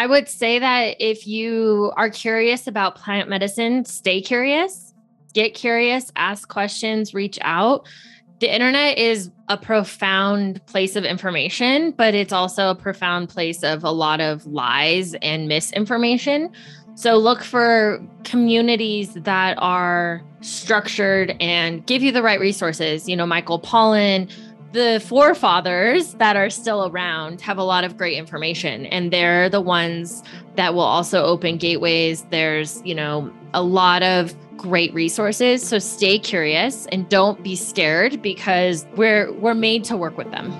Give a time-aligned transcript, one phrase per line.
[0.00, 4.94] I would say that if you are curious about plant medicine, stay curious,
[5.34, 7.86] get curious, ask questions, reach out.
[8.38, 13.84] The internet is a profound place of information, but it's also a profound place of
[13.84, 16.50] a lot of lies and misinformation.
[16.94, 23.06] So look for communities that are structured and give you the right resources.
[23.06, 24.32] You know, Michael Pollan,
[24.72, 29.60] the forefathers that are still around have a lot of great information and they're the
[29.60, 30.22] ones
[30.54, 32.22] that will also open gateways.
[32.30, 38.20] There's you know a lot of great resources so stay curious and don't be scared
[38.20, 40.52] because we're we're made to work with them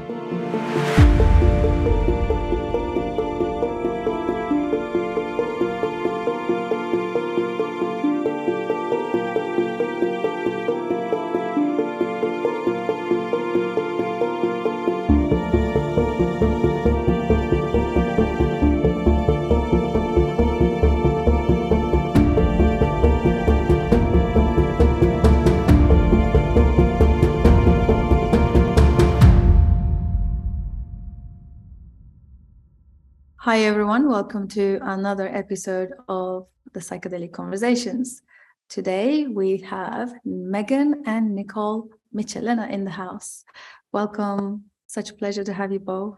[33.50, 34.08] Hi, everyone.
[34.08, 38.22] Welcome to another episode of the Psychedelic Conversations.
[38.68, 43.42] Today we have Megan and Nicole Michelena in the house.
[43.90, 44.66] Welcome.
[44.86, 46.14] Such a pleasure to have you both.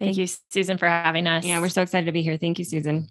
[0.00, 1.44] Thank you, Susan, for having us.
[1.44, 2.38] Yeah, we're so excited to be here.
[2.38, 3.06] Thank you, Susan.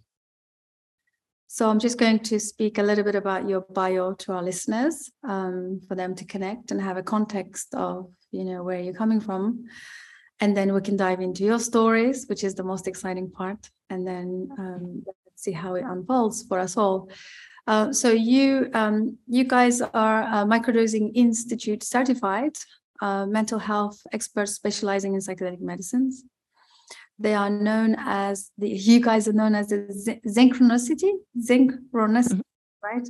[1.46, 5.12] So I'm just going to speak a little bit about your bio to our listeners
[5.24, 9.20] um, for them to connect and have a context of, you know, where you're coming
[9.20, 9.66] from
[10.40, 14.08] and then we can dive into your stories, which is the most exciting part, and
[14.08, 17.10] then um, let's see how it unfolds for us all.
[17.68, 22.56] Uh, so you um, you guys are a microdosing institute certified
[23.02, 26.24] uh, mental health experts specializing in psychedelic medicines.
[27.18, 32.88] They are known as the you guys are known as the synchronicity synchronicity mm-hmm.
[32.88, 33.08] right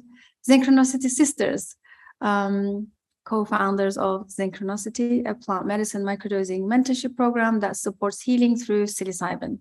[0.47, 1.75] synchronicity sisters.
[2.21, 2.87] Um,
[3.29, 9.59] co-founders of Zenchronicity, a plant medicine microdosing mentorship program that supports healing through psilocybin.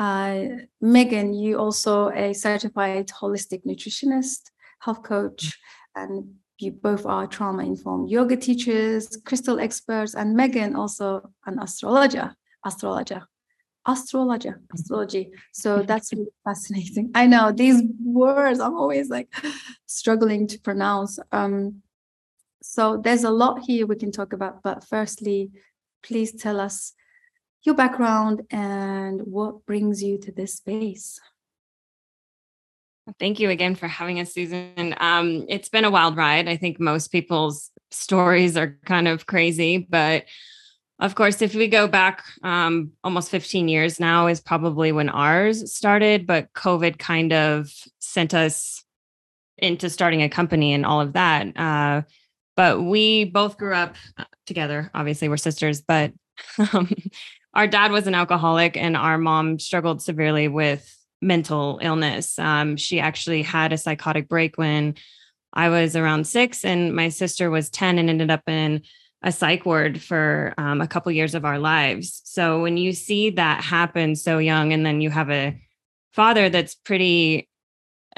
[0.00, 4.50] Uh, Megan, you also a certified holistic nutritionist,
[4.80, 5.58] health coach,
[5.94, 12.34] and you both are trauma-informed yoga teachers, crystal experts, and Megan also an astrologer,
[12.66, 13.22] astrologer,
[13.86, 15.30] astrologer, astrology.
[15.52, 17.12] So that's really fascinating.
[17.14, 19.28] I know these words I'm always like
[19.86, 21.20] struggling to pronounce.
[21.30, 21.82] Um,
[22.62, 24.62] so there's a lot here we can talk about.
[24.62, 25.50] But firstly,
[26.02, 26.92] please tell us
[27.62, 31.18] your background and what brings you to this space.
[33.18, 34.94] Thank you again for having us, Susan.
[34.98, 36.48] Um, it's been a wild ride.
[36.48, 40.24] I think most people's stories are kind of crazy, but
[41.00, 45.72] of course, if we go back um, almost 15 years now, is probably when ours
[45.72, 48.84] started, but COVID kind of sent us
[49.56, 51.56] into starting a company and all of that.
[51.56, 52.02] Uh,
[52.60, 54.90] but we both grew up uh, together.
[54.92, 56.12] Obviously, we're sisters, but
[56.74, 56.90] um,
[57.54, 62.38] our dad was an alcoholic and our mom struggled severely with mental illness.
[62.38, 64.96] Um, she actually had a psychotic break when
[65.54, 68.82] I was around six, and my sister was 10 and ended up in
[69.22, 72.20] a psych ward for um, a couple years of our lives.
[72.26, 75.58] So when you see that happen so young, and then you have a
[76.12, 77.48] father that's pretty,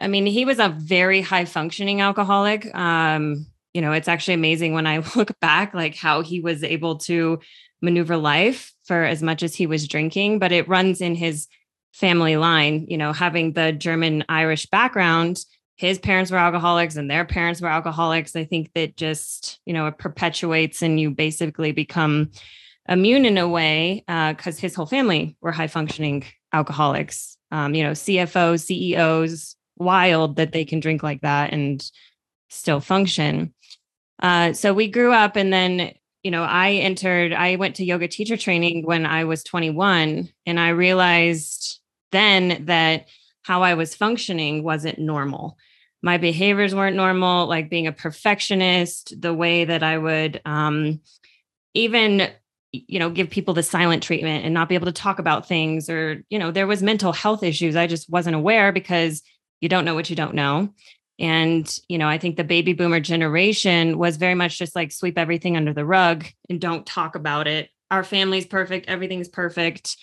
[0.00, 2.74] I mean, he was a very high functioning alcoholic.
[2.74, 6.98] Um, you know, it's actually amazing when I look back, like how he was able
[6.98, 7.40] to
[7.80, 11.48] maneuver life for as much as he was drinking, but it runs in his
[11.92, 15.44] family line, you know, having the German Irish background.
[15.76, 18.36] His parents were alcoholics and their parents were alcoholics.
[18.36, 22.30] I think that just, you know, it perpetuates and you basically become
[22.88, 27.36] immune in a way because uh, his whole family were high functioning alcoholics.
[27.50, 31.90] Um, you know, CFOs, CEOs, wild that they can drink like that and
[32.52, 33.54] still function.
[34.22, 35.92] Uh, so we grew up, and then
[36.22, 37.32] you know, I entered.
[37.32, 41.80] I went to yoga teacher training when I was 21, and I realized
[42.12, 43.08] then that
[43.42, 45.56] how I was functioning wasn't normal.
[46.02, 51.00] My behaviors weren't normal, like being a perfectionist, the way that I would um,
[51.74, 52.30] even
[52.72, 55.90] you know give people the silent treatment and not be able to talk about things
[55.90, 59.22] or you know there was mental health issues i just wasn't aware because
[59.60, 60.72] you don't know what you don't know
[61.18, 65.18] and, you know, I think the baby boomer generation was very much just like sweep
[65.18, 67.70] everything under the rug and don't talk about it.
[67.90, 69.96] Our family's perfect, everything's perfect.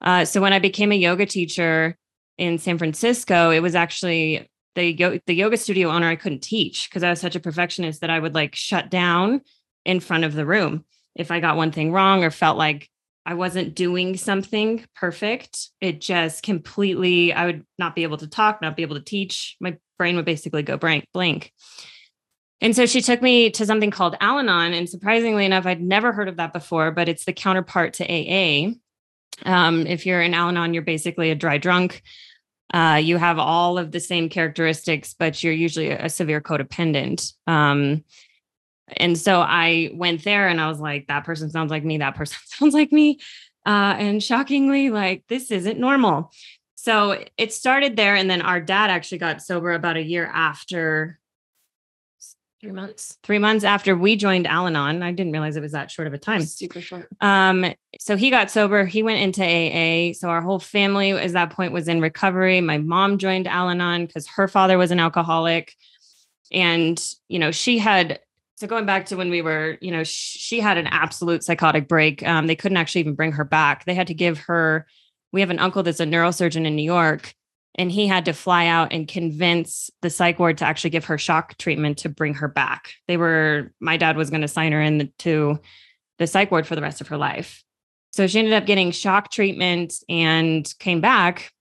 [0.00, 1.96] Uh, so when I became a yoga teacher
[2.38, 7.02] in San Francisco, it was actually the, the yoga studio owner I couldn't teach because
[7.02, 9.42] I was such a perfectionist that I would like shut down
[9.84, 12.88] in front of the room if I got one thing wrong or felt like
[13.26, 15.68] I wasn't doing something perfect.
[15.80, 19.56] It just completely, I would not be able to talk, not be able to teach.
[19.60, 21.04] My brain would basically go blank.
[21.12, 21.52] blank.
[22.62, 24.72] And so she took me to something called Al Anon.
[24.72, 28.72] And surprisingly enough, I'd never heard of that before, but it's the counterpart to AA.
[29.44, 32.02] Um, if you're in Al Anon, you're basically a dry drunk.
[32.72, 37.34] Uh, you have all of the same characteristics, but you're usually a severe codependent.
[37.46, 38.02] Um,
[38.96, 41.98] and so I went there and I was like, that person sounds like me.
[41.98, 43.18] That person sounds like me.
[43.66, 46.32] Uh, and shockingly, like, this isn't normal.
[46.82, 48.14] So it started there.
[48.14, 51.18] And then our dad actually got sober about a year after
[52.60, 53.16] Three months.
[53.22, 55.02] Three months after we joined Al Anon.
[55.02, 56.42] I didn't realize it was that short of a time.
[56.42, 57.08] Super short.
[57.22, 58.84] Um, so he got sober.
[58.84, 60.12] He went into AA.
[60.12, 62.60] So our whole family at that point was in recovery.
[62.60, 65.74] My mom joined Al Anon because her father was an alcoholic.
[66.52, 68.20] And, you know, she had
[68.56, 72.26] so going back to when we were, you know, she had an absolute psychotic break.
[72.26, 73.86] Um, they couldn't actually even bring her back.
[73.86, 74.86] They had to give her.
[75.32, 77.34] We have an uncle that's a neurosurgeon in New York,
[77.76, 81.18] and he had to fly out and convince the psych ward to actually give her
[81.18, 82.94] shock treatment to bring her back.
[83.08, 83.72] They were.
[83.80, 85.60] My dad was going to sign her into the to
[86.18, 87.64] the psych ward for the rest of her life.
[88.12, 91.52] So she ended up getting shock treatment and came back.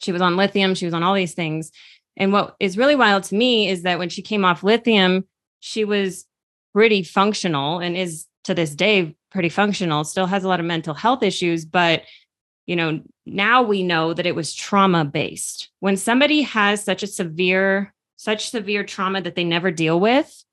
[0.00, 0.74] She was on lithium.
[0.74, 1.70] She was on all these things.
[2.16, 5.26] And what is really wild to me is that when she came off lithium,
[5.60, 6.24] she was
[6.72, 10.94] pretty functional and is to this day pretty functional, still has a lot of mental
[10.94, 12.02] health issues, but
[12.66, 15.70] you know, now we know that it was trauma based.
[15.80, 20.44] When somebody has such a severe such severe trauma that they never deal with,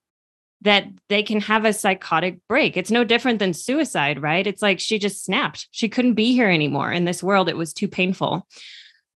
[0.62, 2.76] that they can have a psychotic break.
[2.78, 4.46] It's no different than suicide, right?
[4.46, 5.68] It's like she just snapped.
[5.72, 7.50] She couldn't be here anymore in this world.
[7.50, 8.48] It was too painful.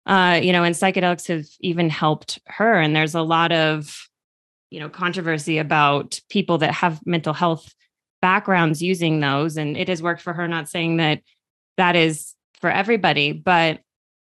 [0.05, 2.79] Uh, you know, and psychedelics have even helped her.
[2.79, 4.07] And there's a lot of
[4.69, 7.73] you know controversy about people that have mental health
[8.21, 11.21] backgrounds using those and it has worked for her not saying that
[11.77, 13.79] that is for everybody but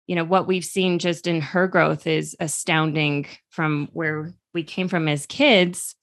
[0.07, 4.89] you know what we've seen just in her growth is astounding from where we came
[4.89, 5.95] from as kids.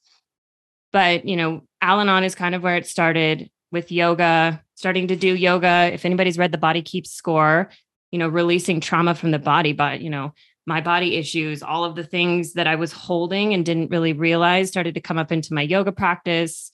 [0.92, 5.36] But you know al-anon is kind of where it started with yoga starting to do
[5.36, 5.92] yoga.
[5.94, 7.70] If anybody's read the body keeps score
[8.12, 10.34] you know releasing trauma from the body but you know
[10.66, 14.70] my body issues, all of the things that I was holding and didn't really realize
[14.70, 16.72] started to come up into my yoga practice.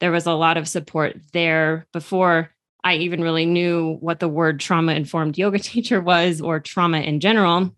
[0.00, 2.50] There was a lot of support there before
[2.84, 7.20] I even really knew what the word trauma informed yoga teacher was or trauma in
[7.20, 7.74] general.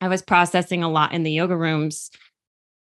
[0.00, 2.10] I was processing a lot in the yoga rooms.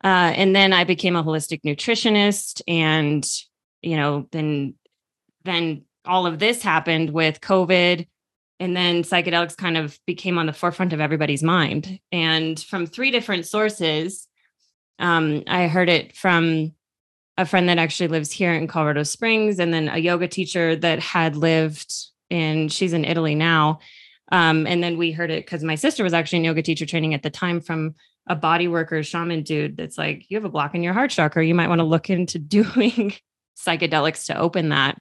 [0.04, 2.62] Uh, and then I became a holistic nutritionist.
[2.68, 3.26] And,
[3.82, 4.76] you know, then,
[5.44, 8.08] then all of this happened with COVID
[8.60, 13.12] and then psychedelics kind of became on the forefront of everybody's mind and from three
[13.12, 14.28] different sources
[15.00, 16.72] um, i heard it from
[17.38, 21.00] a friend that actually lives here in colorado springs and then a yoga teacher that
[21.00, 21.94] had lived
[22.30, 23.80] in she's in italy now.
[24.32, 27.14] Um, and then we heard it because my sister was actually in yoga teacher training
[27.14, 27.94] at the time from
[28.28, 31.46] a body worker shaman dude that's like you have a block in your heart chakra.
[31.46, 33.14] You might want to look into doing
[33.58, 35.00] psychedelics to open that.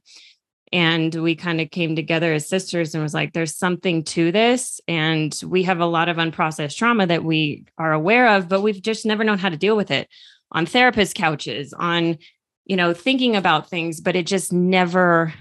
[0.70, 4.80] And we kind of came together as sisters and was like there's something to this.
[4.88, 8.82] And we have a lot of unprocessed trauma that we are aware of but we've
[8.82, 10.08] just never known how to deal with it
[10.52, 12.18] on therapist couches on
[12.64, 15.32] you know thinking about things but it just never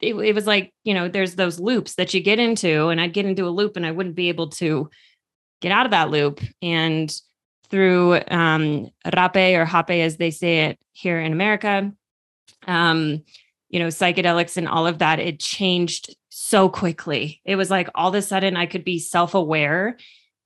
[0.00, 3.12] it, it was like you know there's those loops that you get into and i'd
[3.12, 4.88] get into a loop and i wouldn't be able to
[5.60, 7.20] get out of that loop and
[7.70, 11.92] through um rapé or hapé as they say it here in america
[12.66, 13.22] um
[13.74, 17.40] you know, psychedelics and all of that, it changed so quickly.
[17.44, 19.96] It was like all of a sudden I could be self aware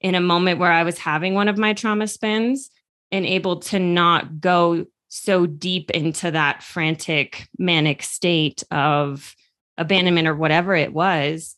[0.00, 2.70] in a moment where I was having one of my trauma spins
[3.12, 9.34] and able to not go so deep into that frantic, manic state of
[9.78, 11.56] abandonment or whatever it was.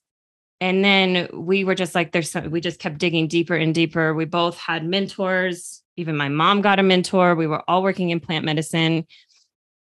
[0.60, 4.14] And then we were just like, there's some, we just kept digging deeper and deeper.
[4.14, 5.82] We both had mentors.
[5.96, 7.34] Even my mom got a mentor.
[7.34, 9.06] We were all working in plant medicine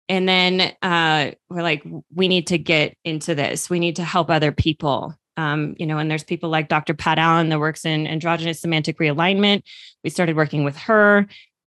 [0.08, 4.30] and then uh, we're like we need to get into this we need to help
[4.30, 8.06] other people um, you know and there's people like dr pat allen that works in
[8.06, 9.62] androgynous semantic realignment
[10.04, 11.26] we started working with her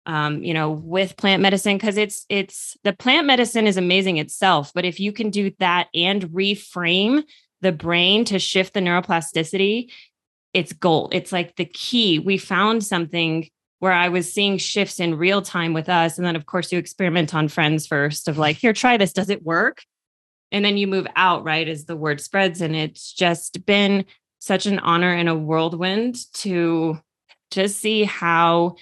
[0.08, 4.72] um, you know with plant medicine because it's it's the plant medicine is amazing itself
[4.74, 7.22] but if you can do that and reframe
[7.60, 9.92] the brain to shift the neuroplasticity
[10.54, 13.48] it's gold it's like the key we found something
[13.80, 16.18] where I was seeing shifts in real time with us.
[16.18, 19.12] And then, of course, you experiment on friends first of like, here, try this.
[19.12, 19.84] Does it work?
[20.50, 22.60] And then you move out, right, as the word spreads.
[22.60, 24.04] And it's just been
[24.40, 26.98] such an honor and a whirlwind to
[27.50, 28.76] just see how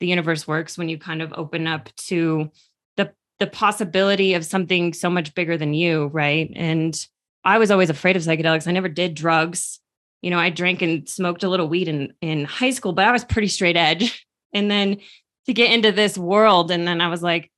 [0.00, 2.50] the universe works when you kind of open up to
[2.96, 6.50] the the possibility of something so much bigger than you, right?
[6.54, 6.98] And
[7.44, 8.66] I was always afraid of psychedelics.
[8.66, 9.80] I never did drugs.
[10.22, 13.12] You know, I drank and smoked a little weed in in high school, but I
[13.12, 14.26] was pretty straight edge.
[14.54, 14.98] And then
[15.46, 17.50] to get into this world, and then I was like,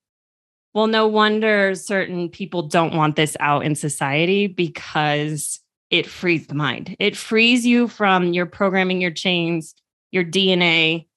[0.75, 6.55] well, no wonder certain people don't want this out in society because it frees the
[6.55, 6.95] mind.
[6.99, 9.75] It frees you from your programming, your chains,
[10.13, 11.08] your DNA,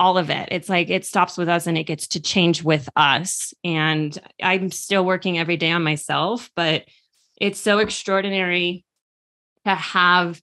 [0.00, 0.48] all of it.
[0.50, 3.52] It's like it stops with us and it gets to change with us.
[3.62, 6.86] And I'm still working every day on myself, but
[7.38, 8.86] it's so extraordinary
[9.66, 10.40] to have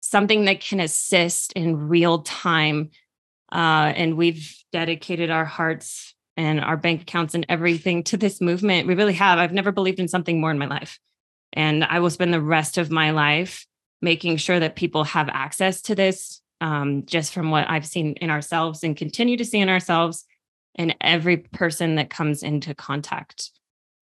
[0.00, 2.90] something that can assist in real time.
[3.52, 8.86] Uh, and we've dedicated our hearts and our bank accounts and everything to this movement.
[8.88, 9.38] We really have.
[9.38, 10.98] I've never believed in something more in my life.
[11.52, 13.66] And I will spend the rest of my life
[14.00, 18.30] making sure that people have access to this um, just from what I've seen in
[18.30, 20.24] ourselves and continue to see in ourselves
[20.74, 23.50] and every person that comes into contact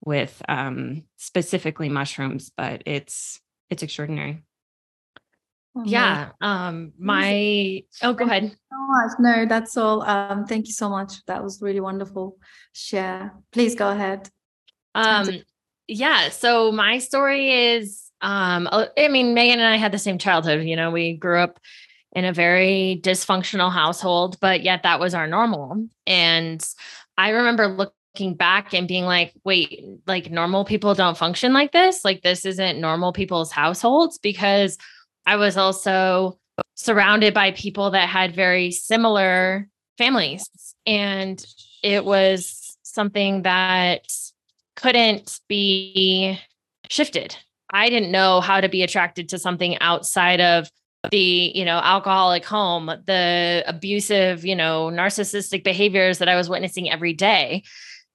[0.04, 4.42] with um, specifically mushrooms, but it's it's extraordinary.
[5.76, 6.30] Oh, yeah.
[6.40, 8.50] Um, my oh, go ahead.
[8.50, 9.10] So much.
[9.18, 10.02] No, that's all.
[10.02, 11.24] Um, thank you so much.
[11.26, 12.38] That was really wonderful.
[12.72, 13.32] Share.
[13.50, 14.28] Please go ahead.
[14.94, 15.42] Um,
[15.88, 16.28] yeah.
[16.28, 20.64] So my story is, um, I mean, Megan and I had the same childhood.
[20.64, 21.58] You know, we grew up
[22.14, 25.88] in a very dysfunctional household, but yet that was our normal.
[26.06, 26.64] And
[27.18, 32.04] I remember looking back and being like, wait, like normal people don't function like this.
[32.04, 34.78] Like this isn't normal people's households because
[35.26, 36.38] I was also
[36.76, 39.68] surrounded by people that had very similar
[39.98, 40.48] families.
[40.86, 41.44] And
[41.82, 44.06] it was something that
[44.76, 46.38] couldn't be
[46.90, 47.36] shifted.
[47.72, 50.68] I didn't know how to be attracted to something outside of
[51.10, 56.90] the you know alcoholic home the abusive you know narcissistic behaviors that i was witnessing
[56.90, 57.62] every day.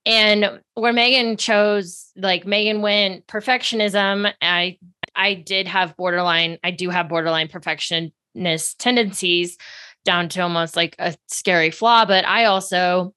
[0.05, 4.31] And where megan chose like megan went perfectionism.
[4.41, 4.77] I
[5.15, 9.57] i did have borderline i do have borderline perfectionist tendencies
[10.05, 13.13] down to almost like a scary flaw but i also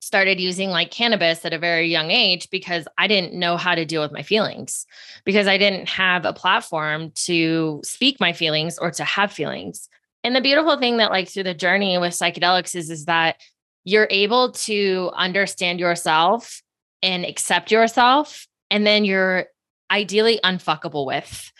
[0.00, 3.84] started using like cannabis at a very young age because I didn't know how to
[3.84, 4.86] deal with my feelings
[5.24, 9.88] because I didn't have a platform to speak my feelings or to have feelings.
[10.24, 13.36] And the beautiful thing that like through the journey with psychedelics is is that
[13.84, 16.62] you're able to understand yourself
[17.02, 19.46] and accept yourself and then you're
[19.90, 21.52] ideally unfuckable with.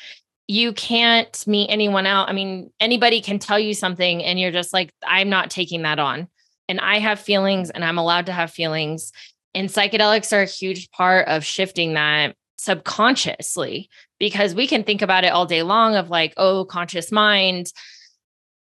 [0.47, 2.29] You can't meet anyone out.
[2.29, 5.99] I mean, anybody can tell you something and you're just like I'm not taking that
[5.99, 6.29] on
[6.71, 9.13] and I have feelings and I'm allowed to have feelings.
[9.55, 15.25] And psychedelics are a huge part of shifting that subconsciously because we can think about
[15.25, 17.73] it all day long of like, oh, conscious mind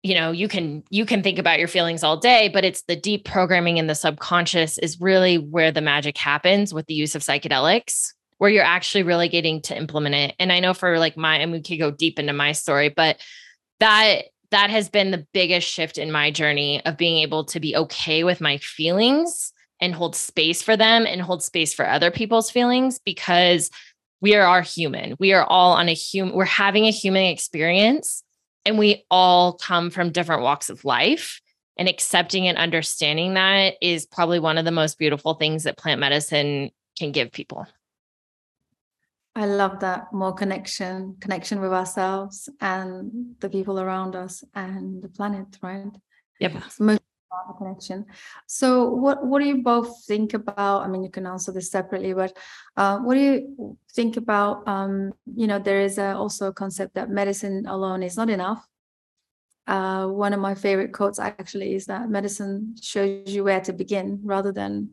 [0.03, 2.95] you know you can you can think about your feelings all day but it's the
[2.95, 7.23] deep programming in the subconscious is really where the magic happens with the use of
[7.23, 11.39] psychedelics where you're actually really getting to implement it and i know for like my
[11.39, 13.21] and we could go deep into my story but
[13.81, 17.77] that that has been the biggest shift in my journey of being able to be
[17.77, 22.51] okay with my feelings and hold space for them and hold space for other people's
[22.51, 23.71] feelings because
[24.23, 25.15] we are all human.
[25.19, 28.23] We are all on a human, we're having a human experience
[28.65, 31.43] and we all come from different walks of life.
[31.79, 36.01] And accepting and understanding that is probably one of the most beautiful things that plant
[36.01, 37.67] medicine can give people.
[39.37, 45.11] I love that more connection, connection with ourselves and the people around us and the
[45.11, 45.93] planet, right?
[46.41, 46.53] Yep.
[46.57, 48.07] It's most about the connection.
[48.47, 50.85] So, what what do you both think about?
[50.85, 52.35] I mean, you can answer this separately, but
[52.79, 54.67] uh, what do you think about?
[54.67, 58.67] Um, you know, there is a, also a concept that medicine alone is not enough.
[59.67, 64.21] Uh, one of my favorite quotes actually is that medicine shows you where to begin
[64.25, 64.93] rather than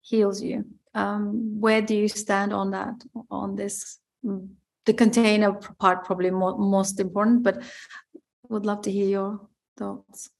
[0.00, 2.94] heals you um, where do you stand on that
[3.30, 4.48] on this mm,
[4.84, 7.62] the container part probably more, most important but
[8.48, 10.30] would love to hear your thoughts.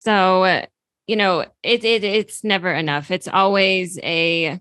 [0.00, 0.64] So
[1.06, 3.10] you know it, it it's never enough.
[3.10, 4.58] It's always a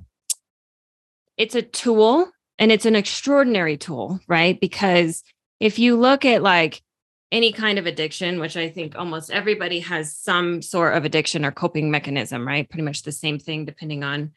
[1.38, 4.59] it's a tool and it's an extraordinary tool right?
[4.59, 5.23] Because
[5.59, 6.81] if you look at like
[7.31, 11.51] any kind of addiction, which I think almost everybody has some sort of addiction or
[11.51, 12.67] coping mechanism, right?
[12.67, 14.31] Pretty much the same thing, depending on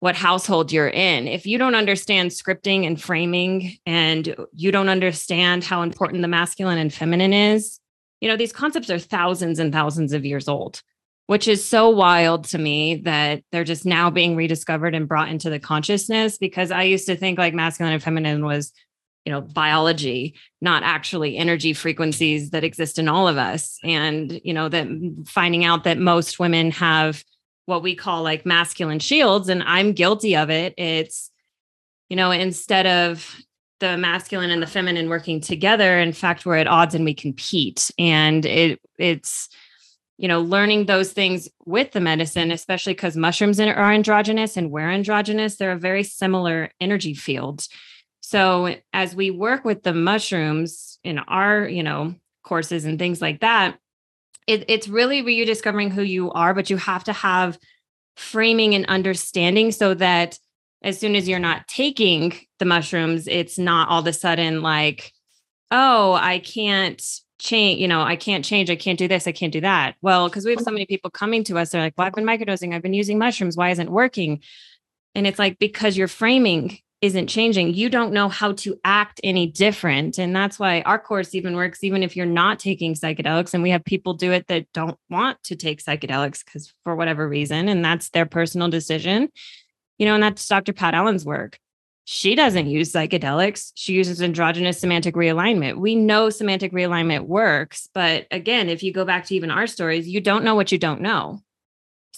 [0.00, 1.26] what household you're in.
[1.26, 6.78] If you don't understand scripting and framing and you don't understand how important the masculine
[6.78, 7.80] and feminine is,
[8.20, 10.82] you know, these concepts are thousands and thousands of years old,
[11.26, 15.50] which is so wild to me that they're just now being rediscovered and brought into
[15.50, 18.72] the consciousness because I used to think like masculine and feminine was,
[19.24, 23.78] you know, biology, not actually energy frequencies that exist in all of us.
[23.82, 24.88] And, you know, that
[25.26, 27.24] finding out that most women have
[27.68, 30.72] what we call like masculine shields and i'm guilty of it.
[30.78, 31.30] It's
[32.08, 33.36] you know instead of
[33.80, 37.90] the masculine and the feminine working together in fact we're at odds and we compete.
[37.98, 39.50] And it it's
[40.16, 44.90] you know learning those things with the medicine especially because mushrooms are androgynous and we're
[44.90, 47.66] androgynous they're a very similar energy field.
[48.20, 53.40] So as we work with the mushrooms in our you know courses and things like
[53.40, 53.78] that
[54.48, 57.58] it, it's really you discovering who you are but you have to have
[58.16, 60.38] framing and understanding so that
[60.82, 65.12] as soon as you're not taking the mushrooms, it's not all of a sudden like,
[65.70, 67.02] oh, I can't
[67.38, 69.96] change, you know, I can't change, I can't do this, I can't do that.
[70.02, 72.24] Well, because we have so many people coming to us, they're like, well, I've been
[72.24, 74.40] microdosing, I've been using mushrooms, why isn't it working?
[75.14, 79.46] And it's like, because your framing isn't changing, you don't know how to act any
[79.46, 80.18] different.
[80.18, 83.54] And that's why our course even works, even if you're not taking psychedelics.
[83.54, 87.28] And we have people do it that don't want to take psychedelics because for whatever
[87.28, 89.30] reason, and that's their personal decision
[89.98, 90.72] you know, and that's Dr.
[90.72, 91.58] Pat Allen's work.
[92.04, 93.72] She doesn't use psychedelics.
[93.74, 95.76] She uses androgynous semantic realignment.
[95.76, 100.08] We know semantic realignment works, but again, if you go back to even our stories,
[100.08, 101.42] you don't know what you don't know.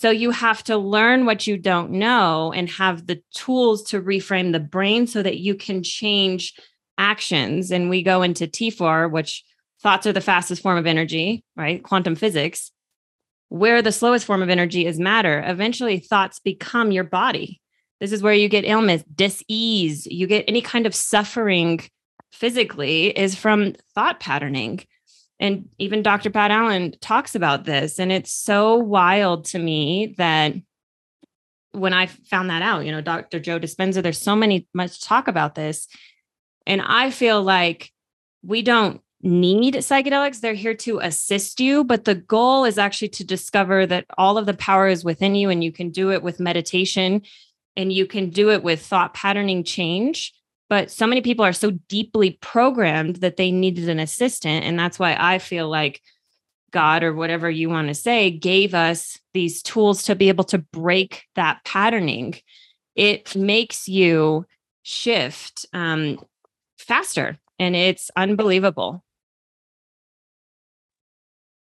[0.00, 4.52] So you have to learn what you don't know and have the tools to reframe
[4.52, 6.54] the brain so that you can change
[6.96, 7.70] actions.
[7.70, 9.44] And we go into TFAR, which
[9.82, 11.82] thoughts are the fastest form of energy, right?
[11.82, 12.72] Quantum physics,
[13.50, 15.44] where the slowest form of energy is matter.
[15.46, 17.60] Eventually, thoughts become your body.
[18.00, 21.78] This is where you get illness, dis-ease, you get any kind of suffering
[22.32, 24.82] physically is from thought patterning.
[25.40, 26.30] And even Dr.
[26.30, 27.98] Pat Allen talks about this.
[27.98, 30.54] And it's so wild to me that
[31.72, 33.40] when I found that out, you know, Dr.
[33.40, 35.88] Joe Dispenza, there's so many much talk about this.
[36.66, 37.90] And I feel like
[38.42, 40.40] we don't need psychedelics.
[40.40, 44.46] They're here to assist you, but the goal is actually to discover that all of
[44.46, 47.22] the power is within you and you can do it with meditation
[47.76, 50.34] and you can do it with thought patterning change
[50.70, 54.64] but so many people are so deeply programmed that they needed an assistant.
[54.64, 56.00] And that's why i feel like
[56.70, 60.58] god or whatever you want to say gave us these tools to be able to
[60.58, 62.36] break that patterning.
[62.94, 64.46] It makes you
[64.82, 66.20] shift um,
[66.78, 69.04] faster and it's unbelievable.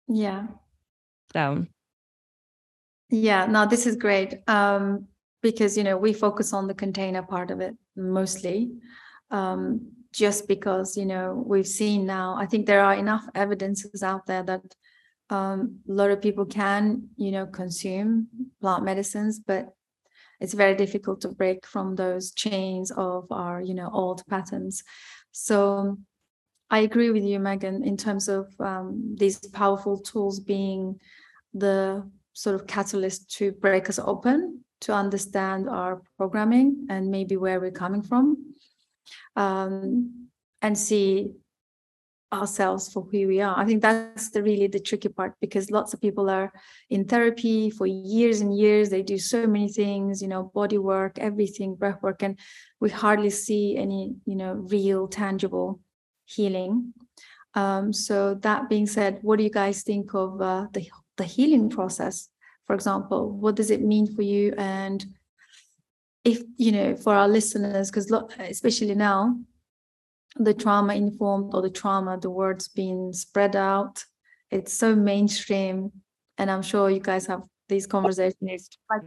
[0.09, 0.47] Yeah.
[1.33, 1.67] So.
[3.11, 4.41] Yeah no this is great.
[4.49, 5.09] Um
[5.43, 8.71] because you know we focus on the container part of it mostly
[9.31, 14.27] um, just because you know we've seen now i think there are enough evidences out
[14.27, 14.63] there that
[15.29, 18.29] um, a lot of people can you know consume
[18.61, 19.73] plant medicines but
[20.41, 24.83] it's very difficult to break from those chains of our you know old patterns.
[25.33, 25.99] So
[26.71, 30.99] i agree with you megan in terms of um, these powerful tools being
[31.55, 37.59] the sort of catalyst to break us open to understand our programming and maybe where
[37.59, 38.55] we're coming from
[39.35, 40.29] um,
[40.63, 41.33] and see
[42.33, 43.59] ourselves for who we are.
[43.59, 46.53] I think that's the really the tricky part because lots of people are
[46.89, 48.89] in therapy for years and years.
[48.89, 52.39] They do so many things, you know, body work, everything, breath work, and
[52.81, 55.81] we hardly see any, you know, real tangible
[56.27, 56.95] healing.
[57.55, 61.71] Um, so that being said, what do you guys think of uh, the the healing
[61.71, 62.29] process?
[62.67, 64.55] For example what does it mean for you?
[64.57, 65.05] And
[66.25, 69.39] if you know for our listeners because especially now
[70.35, 74.05] the trauma informed or the trauma the words being spread out
[74.51, 75.93] it's so mainstream.
[76.39, 79.03] And i'm sure you guys have these conversations like,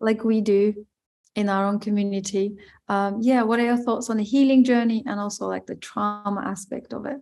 [0.00, 0.86] like we do
[1.34, 2.56] in our own community.
[2.88, 6.42] Um, yeah what are your thoughts on the healing journey and also like the trauma
[6.42, 7.20] aspect of it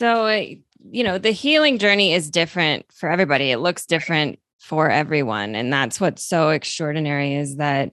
[0.00, 0.44] so uh,
[0.90, 3.50] you know, the healing journey is different for everybody.
[3.50, 5.54] It looks different for everyone.
[5.54, 7.92] And that's what's so extraordinary is that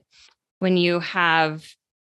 [0.58, 1.66] when you have,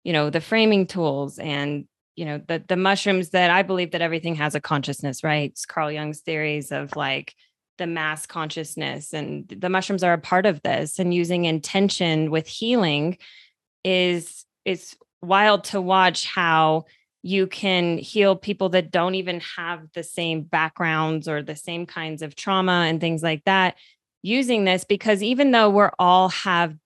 [0.04, 4.00] you know, the framing tools and you know the the mushrooms that I believe that
[4.00, 5.50] everything has a consciousness, right?
[5.50, 7.34] It's Carl Jung's theories of like
[7.76, 12.46] the mass consciousness and the mushrooms are a part of this and using intention with
[12.46, 13.18] healing
[13.84, 16.86] is is wild to watch how
[17.26, 22.22] you can heal people that don't even have the same backgrounds or the same kinds
[22.22, 23.74] of trauma and things like that
[24.22, 26.76] using this because even though we're all have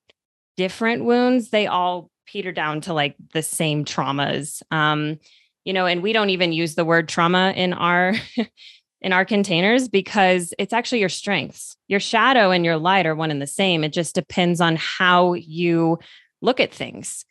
[0.56, 4.62] different wounds they all peter down to like the same traumas.
[4.70, 5.18] Um
[5.64, 8.14] you know and we don't even use the word trauma in our
[9.02, 11.76] in our containers because it's actually your strengths.
[11.88, 13.84] Your shadow and your light are one and the same.
[13.84, 15.98] It just depends on how you
[16.40, 17.26] look at things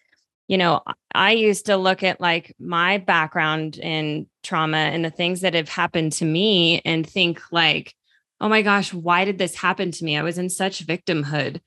[0.50, 0.82] you know,
[1.14, 5.70] I used to look at like my background in trauma and the things that have
[5.70, 7.94] happened to me and think like,
[8.42, 10.18] oh my gosh, why did this happen to me?
[10.18, 11.62] I was in such victimhood.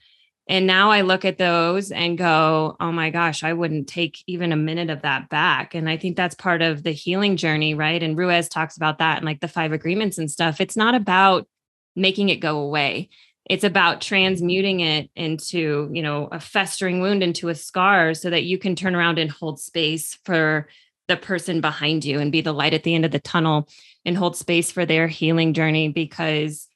[0.49, 4.51] And now I look at those and go, oh my gosh, I wouldn't take even
[4.51, 5.77] a minute of that back.
[5.77, 8.03] And I think that's part of the healing journey, right?
[8.03, 10.61] And Ruiz talks about that and like the five agreements and stuff.
[10.61, 11.47] It's not about
[11.95, 13.11] making it go away.
[13.47, 18.45] It's about transmuting it into, you know, a festering wound into a scar so that
[18.45, 20.69] you can turn around and hold space for
[21.09, 23.69] the person behind you and be the light at the end of the tunnel
[24.05, 26.69] and hold space for their healing journey because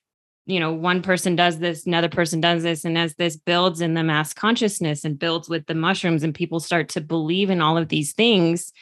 [0.47, 3.95] you know one person does this another person does this and as this builds in
[3.95, 7.79] the mass consciousness and builds with the mushrooms and people start to believe in all
[7.79, 8.73] of these things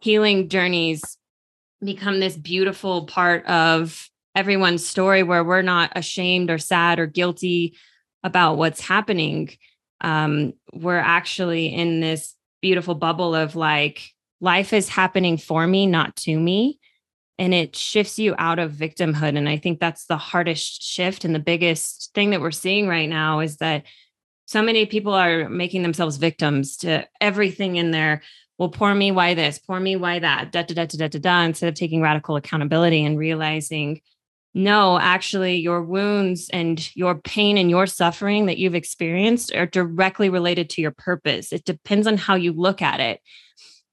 [0.00, 1.16] healing journeys
[1.84, 7.76] become this beautiful part of everyone's story where we're not ashamed or sad or guilty
[8.22, 9.50] about what's happening.
[10.00, 16.16] Um, we're actually in this beautiful bubble of like life is happening for me not
[16.16, 16.78] to me
[17.38, 19.36] and it shifts you out of victimhood.
[19.36, 23.08] And i think that's the hardest shift and the biggest thing that we're seeing right
[23.08, 23.84] now is that
[24.46, 28.22] so many people are making themselves victims to everything in there.
[28.58, 29.58] Well poor me why this?
[29.58, 30.52] Poor me why that?
[30.52, 34.00] Da da da da da da instead of taking radical accountability and realizing
[34.54, 40.28] no actually your wounds and your pain and your suffering that you've experienced are directly
[40.28, 43.20] related to your purpose it depends on how you look at it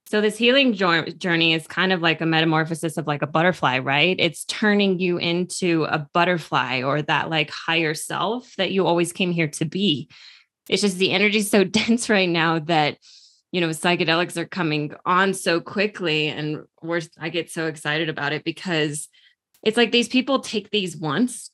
[0.10, 4.16] so this healing journey is kind of like a metamorphosis of like a butterfly, right?
[4.18, 9.30] It's turning you into a butterfly or that like higher self that you always came
[9.30, 10.10] here to be.
[10.68, 12.98] It's just the energy is so dense right now that
[13.52, 18.34] you know psychedelics are coming on so quickly and we're I get so excited about
[18.34, 19.10] it because
[19.64, 21.52] it's like these people take these once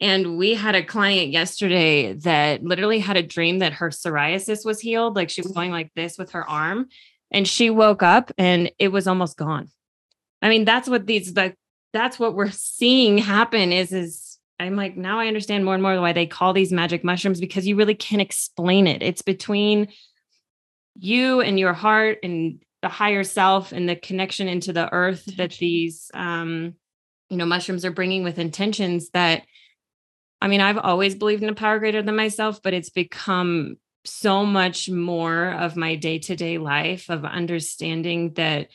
[0.00, 4.80] and we had a client yesterday that literally had a dream that her psoriasis was
[4.80, 6.88] healed like she was going like this with her arm
[7.30, 9.68] and she woke up and it was almost gone.
[10.40, 11.56] I mean that's what these like
[11.92, 16.00] that's what we're seeing happen is is i'm like now i understand more and more
[16.00, 19.02] why they call these magic mushrooms because you really can't explain it.
[19.02, 19.88] It's between
[20.96, 25.52] you and your heart and the higher self and the connection into the earth that
[25.52, 26.74] these um
[27.30, 29.42] you know mushrooms are bringing with intentions that
[30.40, 34.44] i mean i've always believed in a power greater than myself but it's become so
[34.44, 38.68] much more of my day to day life of understanding that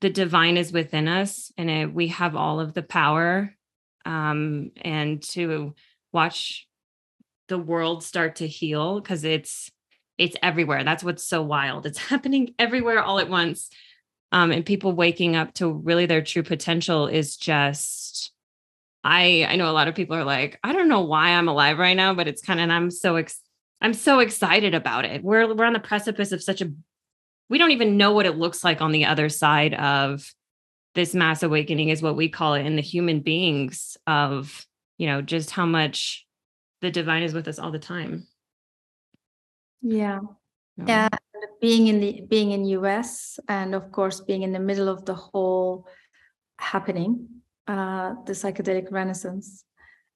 [0.00, 3.54] the divine is within us and it, we have all of the power
[4.04, 5.74] um, and to
[6.12, 6.66] watch
[7.48, 9.70] the world start to heal because it's
[10.18, 10.84] it's everywhere.
[10.84, 11.86] That's what's so wild.
[11.86, 13.70] It's happening everywhere all at once
[14.32, 18.32] um, and people waking up to really their true potential is just
[19.04, 21.78] i i know a lot of people are like i don't know why i'm alive
[21.78, 23.40] right now but it's kind of and i'm so ex-
[23.82, 25.24] I'm so excited about it.
[25.24, 26.72] We're we're on the precipice of such a
[27.50, 30.32] we don't even know what it looks like on the other side of
[30.94, 34.66] this mass awakening is what we call it in the human beings of,
[34.98, 36.24] you know, just how much
[36.80, 38.26] the divine is with us all the time.
[39.82, 40.20] Yeah.
[40.86, 41.08] Yeah,
[41.62, 45.14] being in the being in US and of course being in the middle of the
[45.14, 45.86] whole
[46.58, 47.28] happening,
[47.66, 49.64] uh, the psychedelic renaissance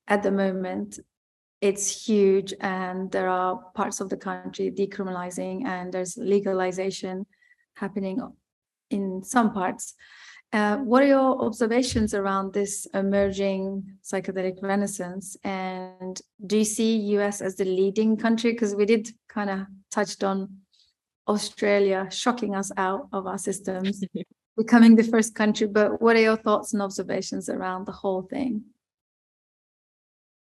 [0.09, 0.98] at the moment
[1.61, 7.24] it's huge and there are parts of the country decriminalizing and there's legalization
[7.74, 8.20] happening
[8.90, 9.94] in some parts.
[10.52, 15.37] Uh, what are your observations around this emerging psychedelic renaissance?
[15.44, 18.52] And do you see us as the leading country?
[18.52, 20.61] Because we did kind of touched on
[21.28, 24.04] australia shocking us out of our systems
[24.56, 28.64] becoming the first country but what are your thoughts and observations around the whole thing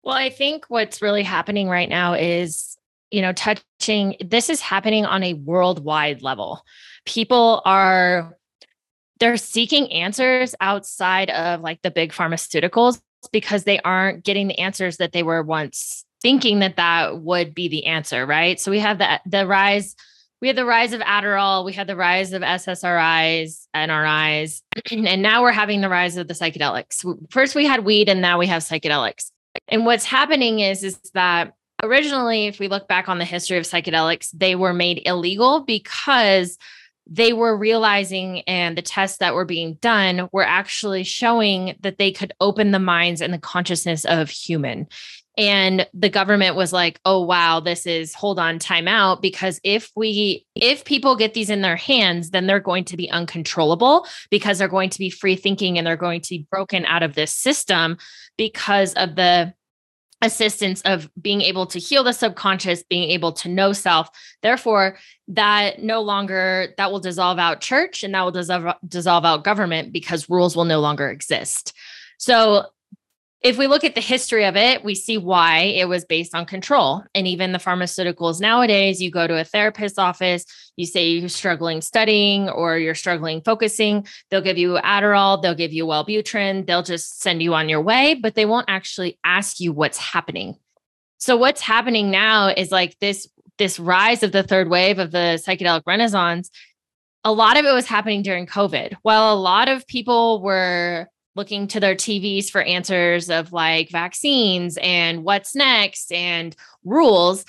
[0.05, 2.77] well, I think what's really happening right now is,
[3.09, 6.61] you know, touching this is happening on a worldwide level.
[7.05, 8.37] People are
[9.19, 14.97] they're seeking answers outside of like the big pharmaceuticals because they aren't getting the answers
[14.97, 18.59] that they were once thinking that that would be the answer, right?
[18.59, 19.95] So we have the the rise
[20.41, 25.41] we had the rise of Adderall, we had the rise of SSRIs, NRIs, and now
[25.41, 27.05] we're having the rise of the psychedelics.
[27.31, 29.31] First we had weed and now we have psychedelics.
[29.67, 33.63] And what's happening is is that originally if we look back on the history of
[33.63, 36.57] psychedelics, they were made illegal because
[37.07, 42.11] they were realizing and the tests that were being done were actually showing that they
[42.11, 44.87] could open the minds and the consciousness of human
[45.37, 49.21] and the government was like oh wow this is hold on time out.
[49.21, 53.09] Because if we if people get these in their hands then they're going to be
[53.09, 57.03] uncontrollable because they're going to be free thinking and they're going to be broken out
[57.03, 57.97] of this system
[58.37, 59.53] because of the
[60.21, 64.09] assistance of being able to heal the subconscious being able to know self.
[64.41, 69.43] Therefore that no longer that will dissolve out church and that will dissolve dissolve out
[69.43, 71.73] government because rules will no longer exist.
[72.17, 72.65] So
[73.45, 76.47] if we look at the history of it, we see why it was based on
[76.47, 77.03] control.
[77.13, 80.45] And even the pharmaceuticals nowadays, you go to a therapist's office,
[80.77, 85.73] you say you're struggling studying or you're struggling focusing, they'll give you Adderall, they'll give
[85.73, 89.71] you Wellbutrin, they'll just send you on your way, but they won't actually ask you
[89.71, 90.55] what's happening.
[91.19, 93.29] So what's happening now is like this
[93.59, 96.49] this rise of the third wave of the psychedelic renaissance.
[97.23, 98.95] A lot of it was happening during COVID.
[99.03, 104.77] While a lot of people were looking to their TVs for answers of like vaccines
[104.81, 107.45] and what's next and rules,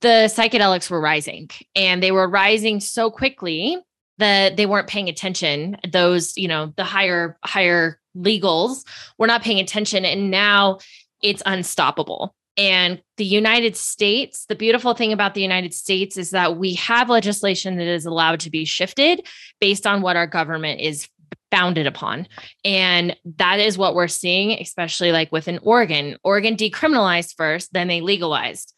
[0.00, 3.78] the psychedelics were rising and they were rising so quickly
[4.18, 5.76] that they weren't paying attention.
[5.90, 8.84] Those, you know, the higher, higher legals
[9.16, 10.04] were not paying attention.
[10.04, 10.78] And now
[11.22, 12.34] it's unstoppable.
[12.56, 17.08] And the United States, the beautiful thing about the United States is that we have
[17.08, 19.26] legislation that is allowed to be shifted
[19.60, 21.08] based on what our government is
[21.50, 22.26] founded upon.
[22.64, 26.16] And that is what we're seeing, especially like within Oregon.
[26.22, 28.74] Oregon decriminalized first, then they legalized.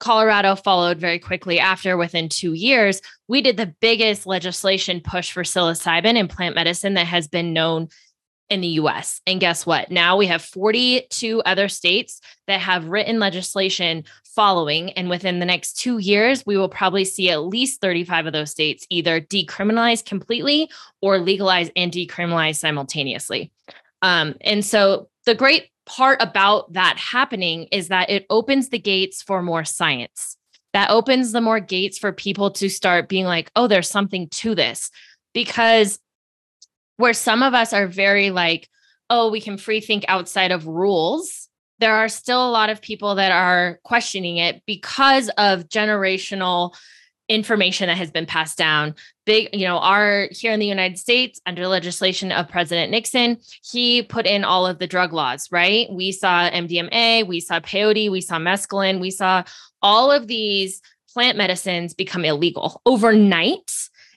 [0.00, 3.00] Colorado followed very quickly after within two years.
[3.28, 7.88] We did the biggest legislation push for psilocybin and plant medicine that has been known
[8.50, 9.20] in the US.
[9.26, 9.90] And guess what?
[9.90, 14.04] Now we have 42 other states that have written legislation
[14.34, 14.90] following.
[14.92, 18.50] And within the next two years, we will probably see at least 35 of those
[18.50, 20.70] states either decriminalize completely
[21.00, 23.52] or legalize and decriminalize simultaneously.
[24.02, 29.22] Um, and so the great part about that happening is that it opens the gates
[29.22, 30.36] for more science.
[30.72, 34.54] That opens the more gates for people to start being like, oh, there's something to
[34.54, 34.90] this.
[35.32, 35.98] Because
[36.96, 38.68] where some of us are very like,
[39.10, 41.43] oh, we can free think outside of rules,
[41.84, 46.74] there are still a lot of people that are questioning it because of generational
[47.28, 48.94] information that has been passed down
[49.26, 54.02] big you know our here in the united states under legislation of president nixon he
[54.02, 58.20] put in all of the drug laws right we saw mdma we saw peyote we
[58.20, 59.42] saw mescaline we saw
[59.82, 60.80] all of these
[61.12, 63.70] plant medicines become illegal overnight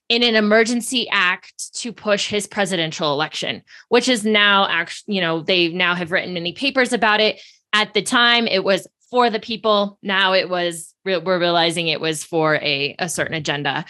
[0.09, 5.41] in an emergency act to push his presidential election, which is now actually, you know,
[5.41, 7.41] they now have written many papers about it.
[7.73, 9.97] At the time, it was for the people.
[10.01, 13.85] Now it was, we're realizing it was for a, a certain agenda.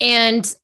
[0.00, 0.54] And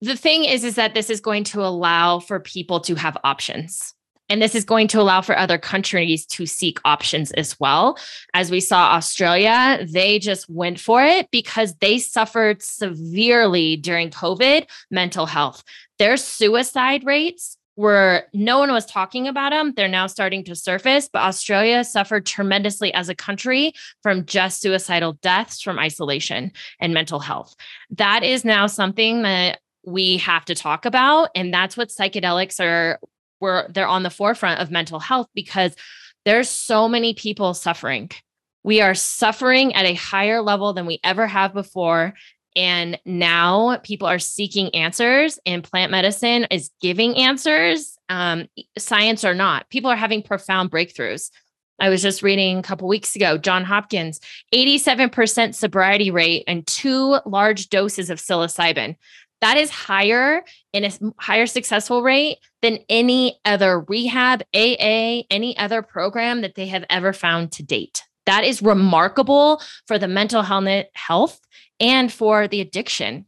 [0.00, 3.94] the thing is, is that this is going to allow for people to have options.
[4.28, 7.98] And this is going to allow for other countries to seek options as well.
[8.32, 14.66] As we saw Australia, they just went for it because they suffered severely during COVID
[14.90, 15.62] mental health.
[15.98, 19.72] Their suicide rates were no one was talking about them.
[19.74, 25.14] They're now starting to surface, but Australia suffered tremendously as a country from just suicidal
[25.22, 27.54] deaths from isolation and mental health.
[27.90, 31.30] That is now something that we have to talk about.
[31.34, 32.98] And that's what psychedelics are
[33.38, 35.74] where they're on the forefront of mental health because
[36.24, 38.10] there's so many people suffering.
[38.62, 42.14] We are suffering at a higher level than we ever have before.
[42.56, 48.46] And now people are seeking answers, and plant medicine is giving answers, um,
[48.78, 49.68] science or not.
[49.70, 51.30] People are having profound breakthroughs.
[51.80, 54.20] I was just reading a couple weeks ago, John Hopkins,
[54.54, 58.96] 87% sobriety rate and two large doses of psilocybin
[59.42, 65.82] that is higher in a higher successful rate than any other rehab, AA, any other
[65.82, 68.04] program that they have ever found to date.
[68.24, 71.40] That is remarkable for the mental health
[71.82, 73.26] and for the addiction.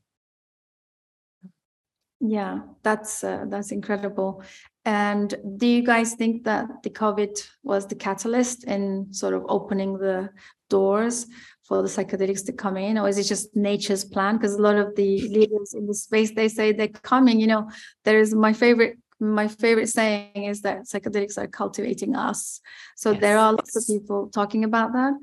[2.21, 4.43] Yeah, that's uh, that's incredible.
[4.87, 9.99] And do you guys think that the COVID was the catalyst in sort of opening
[9.99, 10.31] the
[10.71, 11.27] doors
[11.65, 14.77] for the psychedelics to come in or is it just nature's plan because a lot
[14.77, 17.71] of the leaders in the space they say they're coming you know
[18.05, 22.61] there is my favorite my favorite saying is that psychedelics are cultivating us
[22.97, 23.21] so yes.
[23.21, 25.15] there are lots of people talking about that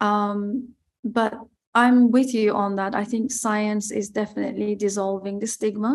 [0.00, 0.68] um,
[1.04, 1.38] but
[1.82, 5.92] i'm with you on that i think science is definitely dissolving the stigma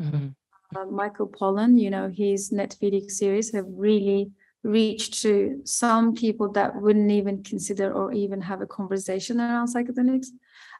[0.00, 0.28] mm-hmm.
[0.76, 4.30] uh, michael pollan you know his netflix series have really
[4.62, 10.28] reached to some people that wouldn't even consider or even have a conversation around psychedelics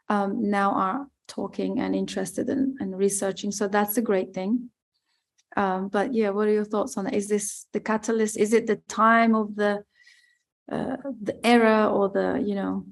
[0.09, 3.51] um, now are talking and interested in, and researching.
[3.51, 4.69] So that's a great thing.
[5.55, 7.13] Um, but yeah, what are your thoughts on it?
[7.13, 8.37] Is this the catalyst?
[8.37, 9.83] Is it the time of the
[10.71, 12.85] uh, the era or the you know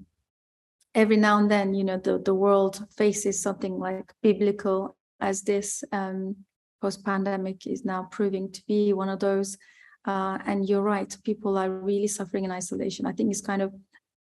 [0.96, 5.84] every now and then you know the the world faces something like biblical as this
[5.92, 6.36] um,
[6.82, 9.58] post pandemic is now proving to be one of those
[10.06, 13.06] uh, and you're right, people are really suffering in isolation.
[13.06, 13.74] I think it's kind of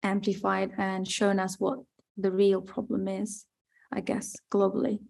[0.02, 1.80] amplified and shown us what
[2.16, 3.44] the real problem is,
[3.92, 5.00] I guess, globally.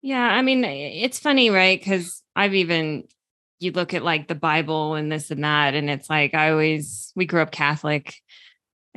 [0.00, 1.78] Yeah, I mean, it's funny, right?
[1.78, 3.04] Because I've even
[3.58, 7.12] you look at like the Bible and this and that, and it's like I always
[7.16, 8.14] we grew up Catholic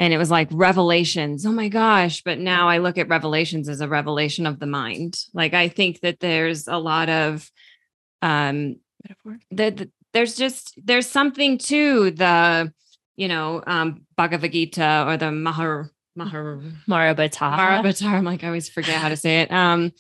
[0.02, 1.46] and it was like revelations.
[1.46, 2.24] Oh my gosh.
[2.24, 5.20] But now I look at revelations as a revelation of the mind.
[5.32, 7.50] Like I think that there's a lot of
[8.24, 8.78] um
[9.52, 12.74] that the, there's just there's something to the
[13.16, 17.40] you know um Bhagavad Gita or the Mahar Mahar Mahabharata.
[17.46, 18.06] Mahabharata.
[18.08, 19.52] I'm like I always forget how to say it.
[19.52, 19.92] Um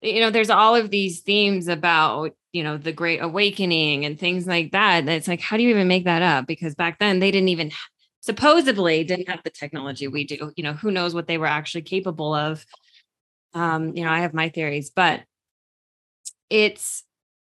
[0.00, 4.46] you know, there's all of these themes about, you know, the great awakening and things
[4.46, 5.08] like that.
[5.08, 6.46] It's like, how do you even make that up?
[6.46, 7.72] Because back then they didn't even
[8.20, 10.52] supposedly didn't have the technology we do.
[10.56, 12.64] You know, who knows what they were actually capable of.
[13.54, 15.22] Um, you know, I have my theories, but
[16.50, 17.04] it's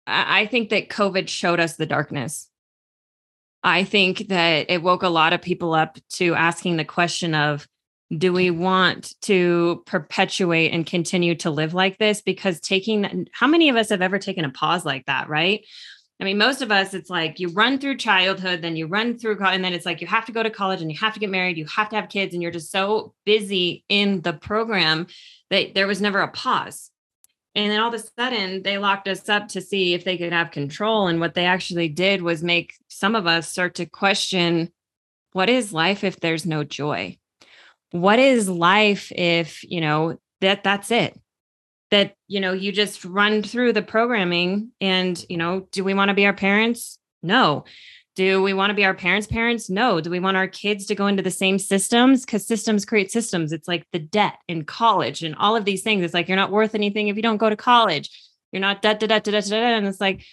[0.06, 2.48] I think that COVID showed us the darkness.
[3.62, 7.66] I think that it woke a lot of people up to asking the question of
[8.16, 13.70] do we want to perpetuate and continue to live like this because taking how many
[13.70, 15.64] of us have ever taken a pause like that right
[16.20, 19.36] i mean most of us it's like you run through childhood then you run through
[19.36, 21.20] college, and then it's like you have to go to college and you have to
[21.20, 25.06] get married you have to have kids and you're just so busy in the program
[25.54, 26.90] that there was never a pause.
[27.54, 30.32] And then all of a sudden they locked us up to see if they could
[30.32, 34.72] have control and what they actually did was make some of us start to question
[35.32, 37.16] what is life if there's no joy?
[37.92, 41.18] What is life if you know that that's it
[41.94, 46.08] that you know you just run through the programming and you know do we want
[46.08, 46.98] to be our parents?
[47.22, 47.64] No.
[48.16, 49.70] Do we want to be our parents parents?
[49.70, 50.00] No.
[50.00, 52.24] Do we want our kids to go into the same systems?
[52.24, 53.52] Because systems create systems.
[53.52, 56.04] It's like the debt in college and all of these things.
[56.04, 58.10] It's like you're not worth anything if you don't go to college.
[58.50, 59.56] You're not da da da da da da.
[59.56, 60.24] And it's like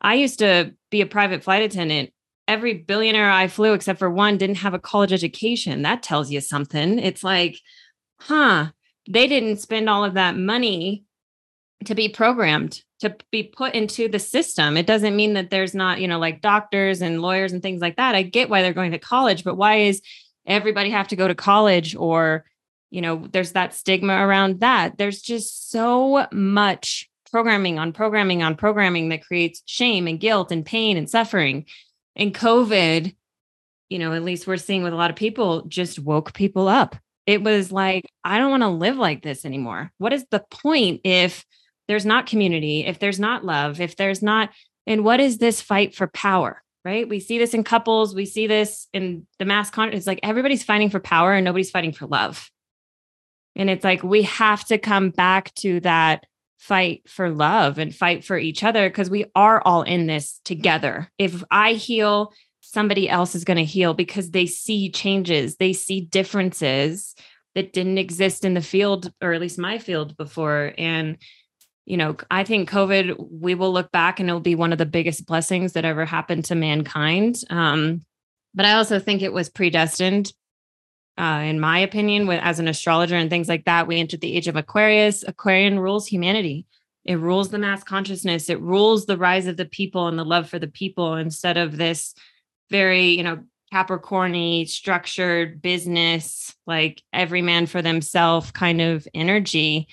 [0.00, 2.10] i used to be a private flight attendant.
[2.48, 5.82] Every billionaire I flew except for one didn't have a college education.
[5.82, 6.98] That tells you something.
[6.98, 7.58] It's like,
[8.20, 8.70] huh,
[9.08, 11.03] they didn't spend all of that money
[11.84, 14.76] to be programmed to be put into the system.
[14.76, 17.96] It doesn't mean that there's not, you know, like doctors and lawyers and things like
[17.96, 18.14] that.
[18.14, 20.00] I get why they're going to college, but why is
[20.46, 22.44] everybody have to go to college or,
[22.90, 24.96] you know, there's that stigma around that.
[24.96, 30.64] There's just so much programming on programming on programming that creates shame and guilt and
[30.64, 31.66] pain and suffering
[32.16, 33.14] and COVID,
[33.90, 36.96] you know, at least we're seeing with a lot of people, just woke people up.
[37.26, 39.90] It was like, I don't want to live like this anymore.
[39.98, 41.44] What is the point if
[41.88, 44.50] there's not community, if there's not love, if there's not,
[44.86, 46.62] and what is this fight for power?
[46.84, 47.08] Right.
[47.08, 48.14] We see this in couples.
[48.14, 49.94] We see this in the mass con.
[49.94, 52.50] It's like everybody's fighting for power and nobody's fighting for love.
[53.56, 56.26] And it's like we have to come back to that
[56.58, 61.10] fight for love and fight for each other because we are all in this together.
[61.16, 66.02] If I heal, somebody else is going to heal because they see changes, they see
[66.02, 67.14] differences
[67.54, 70.74] that didn't exist in the field, or at least my field before.
[70.76, 71.16] And,
[71.86, 74.86] you know, I think COVID, we will look back and it'll be one of the
[74.86, 77.36] biggest blessings that ever happened to mankind.
[77.50, 78.02] Um,
[78.54, 80.32] but I also think it was predestined
[81.16, 84.36] uh, in my opinion, with, as an astrologer and things like that, we entered the
[84.36, 85.22] age of Aquarius.
[85.22, 86.66] Aquarian rules humanity.
[87.04, 88.48] It rules the mass consciousness.
[88.48, 91.76] It rules the rise of the people and the love for the people instead of
[91.76, 92.14] this
[92.70, 99.88] very, you know, Capricorny, structured business, like every man for themselves kind of energy.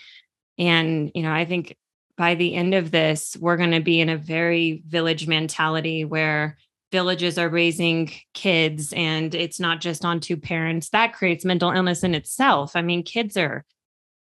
[0.58, 1.76] And, you know, I think
[2.22, 6.56] by the end of this, we're going to be in a very village mentality where
[6.92, 10.90] villages are raising kids and it's not just on two parents.
[10.90, 12.76] That creates mental illness in itself.
[12.76, 13.66] I mean kids are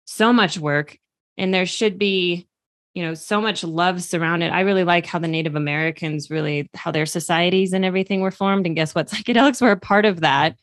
[0.04, 0.96] so much work
[1.36, 2.46] and there should be
[2.94, 4.52] you know so much love surrounded.
[4.52, 8.64] I really like how the native americans really how their societies and everything were formed.
[8.64, 9.08] And guess what?
[9.08, 10.56] Psychedelics were a part of that.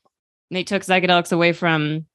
[0.50, 2.06] And they took psychedelics away from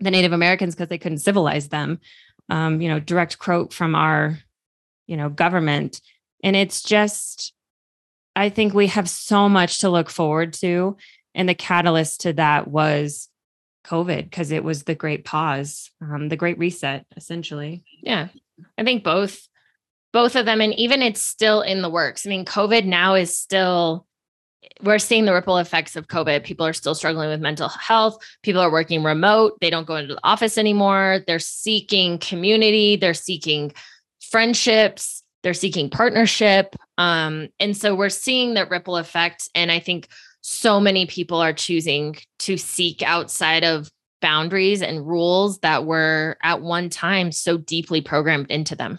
[0.00, 2.00] the native americans because they couldn't civilize them.
[2.48, 4.40] Um, you know direct quote from our
[5.06, 6.00] you know government
[6.42, 7.52] and it's just
[8.36, 10.96] I think we have so much to look forward to.
[11.34, 13.28] And the catalyst to that was
[13.86, 17.82] COVID because it was the great pause, um, the great reset, essentially.
[18.02, 18.28] Yeah.
[18.78, 19.48] I think both
[20.12, 22.26] both of them and even it's still in the works.
[22.26, 24.06] I mean, COVID now is still
[24.82, 26.42] we're seeing the ripple effects of COVID.
[26.44, 28.18] People are still struggling with mental health.
[28.42, 29.58] People are working remote.
[29.60, 31.20] They don't go into the office anymore.
[31.26, 32.96] They're seeking community.
[32.96, 33.72] They're seeking
[34.30, 36.74] friendships they're seeking partnership.
[36.98, 39.48] Um, and so we're seeing that ripple effect.
[39.54, 40.08] And I think
[40.40, 43.88] so many people are choosing to seek outside of
[44.20, 48.98] boundaries and rules that were at one time so deeply programmed into them.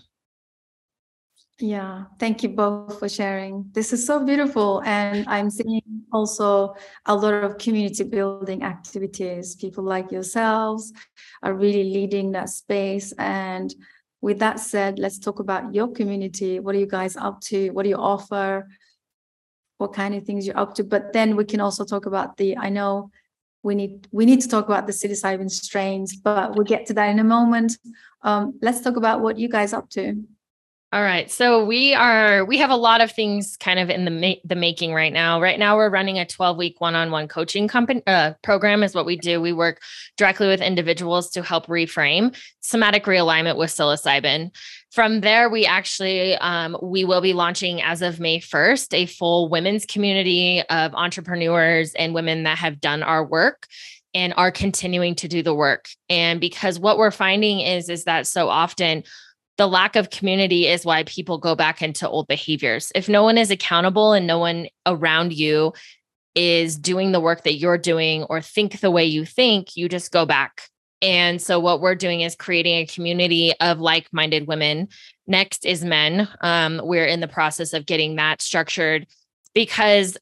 [1.59, 3.65] Yeah, thank you both for sharing.
[3.73, 4.81] This is so beautiful.
[4.85, 5.81] And I'm seeing
[6.13, 6.75] also
[7.07, 9.55] a lot of community building activities.
[9.55, 10.93] People like yourselves
[11.43, 13.11] are really leading that space.
[13.17, 13.73] And
[14.21, 16.59] with that said, let's talk about your community.
[16.59, 17.69] What are you guys up to?
[17.71, 18.67] What do you offer?
[19.77, 20.83] what kind of things you're up to.
[20.83, 22.57] But then we can also talk about the.
[22.57, 23.11] I know
[23.63, 27.09] we need we need to talk about the psilocybin strains, but we'll get to that
[27.09, 27.77] in a moment.
[28.23, 30.23] Um, let's talk about what you guys up to.
[30.93, 31.29] All right.
[31.29, 34.55] So we are we have a lot of things kind of in the ma- the
[34.55, 35.41] making right now.
[35.41, 39.41] Right now we're running a 12-week one-on-one coaching company uh, program is what we do.
[39.41, 39.81] We work
[40.15, 44.55] directly with individuals to help reframe somatic realignment with psilocybin.
[44.91, 49.49] From there we actually um, we will be launching as of May 1st a full
[49.49, 53.67] women's community of entrepreneurs and women that have done our work
[54.13, 55.89] and are continuing to do the work.
[56.09, 59.03] And because what we're finding is is that so often
[59.57, 62.91] the lack of community is why people go back into old behaviors.
[62.93, 65.73] If no one is accountable and no one around you
[66.35, 70.11] is doing the work that you're doing or think the way you think, you just
[70.11, 70.61] go back.
[71.01, 74.87] And so, what we're doing is creating a community of like minded women.
[75.25, 76.27] Next is men.
[76.41, 79.07] Um, we're in the process of getting that structured
[79.53, 80.17] because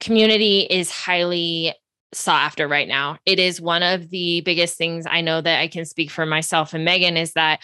[0.00, 1.74] community is highly
[2.12, 3.18] sought after right now.
[3.26, 6.74] It is one of the biggest things I know that I can speak for myself
[6.74, 7.60] and Megan is that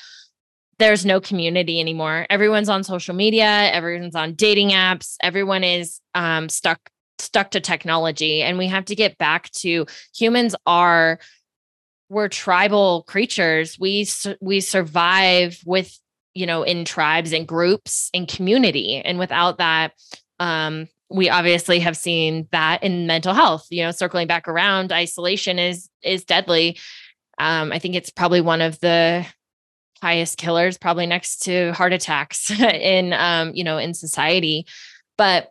[0.78, 2.26] there's no community anymore.
[2.30, 6.78] Everyone's on social media, everyone's on dating apps, everyone is um, stuck
[7.18, 8.42] stuck to technology.
[8.42, 11.18] And we have to get back to humans are
[12.08, 13.78] we're tribal creatures.
[13.78, 14.06] We
[14.40, 15.98] we survive with
[16.34, 18.96] you know in tribes and groups and community.
[18.96, 19.92] And without that
[20.40, 23.66] um we obviously have seen that in mental health.
[23.70, 26.78] You know circling back around isolation is is deadly.
[27.38, 29.26] Um, I think it's probably one of the
[30.02, 34.66] highest killers, probably next to heart attacks in um, you know, in society.
[35.16, 35.50] But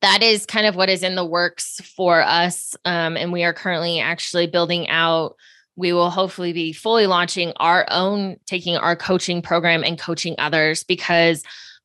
[0.00, 2.76] that is kind of what is in the works for us.
[2.84, 5.36] Um, and we are currently actually building out.
[5.76, 10.84] We will hopefully be fully launching our own, taking our coaching program and coaching others
[10.84, 11.42] because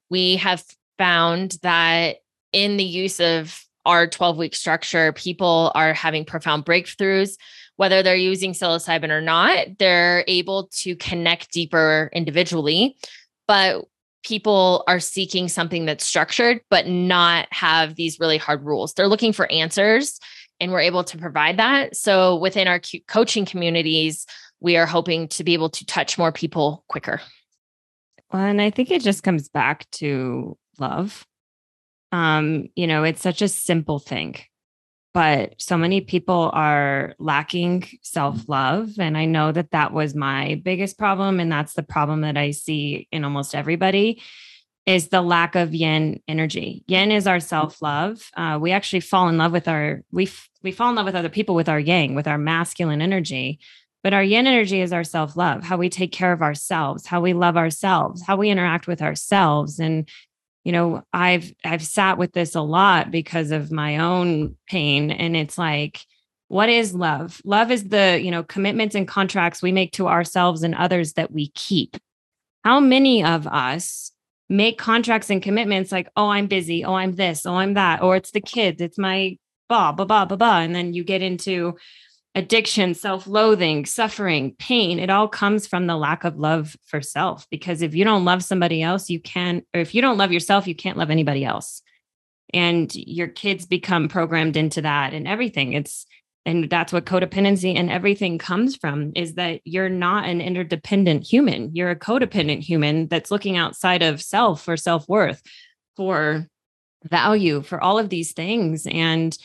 [0.09, 0.63] we have
[0.97, 2.17] found that
[2.51, 7.37] in the use of our 12 week structure, people are having profound breakthroughs
[7.77, 12.97] whether they're using psilocybin or not, they're able to connect deeper individually.
[13.47, 13.85] But
[14.23, 18.93] people are seeking something that's structured, but not have these really hard rules.
[18.93, 20.19] They're looking for answers,
[20.59, 21.95] and we're able to provide that.
[21.95, 24.25] So within our coaching communities,
[24.59, 27.21] we are hoping to be able to touch more people quicker.
[28.31, 31.27] Well, and I think it just comes back to love.
[32.11, 34.35] Um, you know, it's such a simple thing
[35.13, 38.99] but so many people are lacking self love.
[38.99, 41.39] And I know that that was my biggest problem.
[41.39, 44.21] And that's the problem that I see in almost everybody
[44.85, 46.83] is the lack of yin energy.
[46.87, 48.29] Yin is our self love.
[48.35, 51.15] Uh, we actually fall in love with our, we, f- we fall in love with
[51.15, 53.59] other people with our yang, with our masculine energy.
[54.01, 57.21] But our yin energy is our self love, how we take care of ourselves, how
[57.21, 59.79] we love ourselves, how we interact with ourselves.
[59.79, 60.09] And
[60.63, 65.35] you know i've i've sat with this a lot because of my own pain and
[65.35, 66.05] it's like
[66.53, 67.41] what is love?
[67.45, 71.31] Love is the you know commitments and contracts we make to ourselves and others that
[71.31, 71.97] we keep.
[72.63, 74.11] How many of us
[74.49, 76.85] make contracts and commitments like oh i'm busy.
[76.85, 77.47] Oh i'm this.
[77.47, 78.03] Oh i'm that.
[78.03, 78.81] Or it's the kids.
[78.81, 81.75] It's my blah blah blah blah blah and then you get into
[82.35, 87.47] addiction, self loathing, suffering, pain, it all comes from the lack of love for self.
[87.49, 90.67] Because if you don't love somebody else, you can't, or if you don't love yourself,
[90.67, 91.81] you can't love anybody else.
[92.53, 95.73] And your kids become programmed into that and everything.
[95.73, 96.05] It's,
[96.45, 101.73] and that's what codependency and everything comes from is that you're not an interdependent human.
[101.73, 105.41] You're a codependent human that's looking outside of self for self worth,
[105.95, 106.47] for
[107.05, 108.85] value, for all of these things.
[108.87, 109.37] And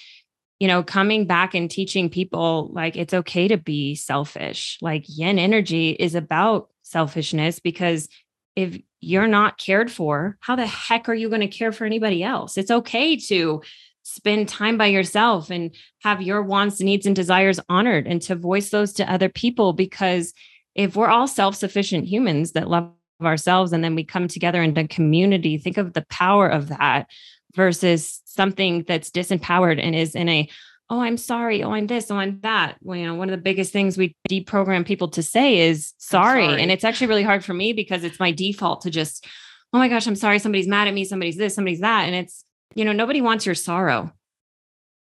[0.59, 4.79] you know, coming back and teaching people like it's okay to be selfish.
[4.81, 8.09] Like yin energy is about selfishness because
[8.57, 12.25] if you're not cared for, how the heck are you going to care for anybody
[12.25, 12.59] else?
[12.59, 13.63] It's okay to
[14.03, 18.71] spend time by yourself and have your wants, needs, and desires honored and to voice
[18.71, 19.75] those to other people.
[19.75, 20.33] Because
[20.75, 22.91] if we're all self sufficient humans that love
[23.23, 27.07] ourselves and then we come together in community, think of the power of that
[27.55, 30.49] versus something that's disempowered and is in a
[30.91, 32.77] oh i'm sorry oh i'm this oh i'm that.
[32.83, 36.47] Well, you know one of the biggest things we deprogram people to say is sorry.
[36.47, 36.63] sorry.
[36.63, 39.27] And it's actually really hard for me because it's my default to just
[39.73, 42.05] oh my gosh i'm sorry somebody's mad at me somebody's this somebody's that.
[42.05, 42.45] And it's
[42.75, 44.13] you know nobody wants your sorrow.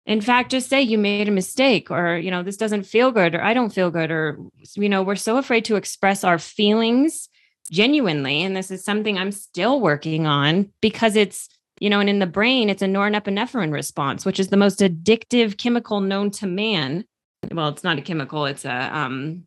[0.04, 3.34] In fact just say you made a mistake or you know this doesn't feel good
[3.34, 4.38] or i don't feel good or
[4.74, 7.28] you know we're so afraid to express our feelings
[7.70, 11.48] genuinely and this is something i'm still working on because it's
[11.82, 15.58] you know, and in the brain, it's a norepinephrine response, which is the most addictive
[15.58, 17.04] chemical known to man.
[17.50, 19.46] Well, it's not a chemical, it's a um,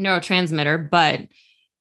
[0.00, 1.20] neurotransmitter, but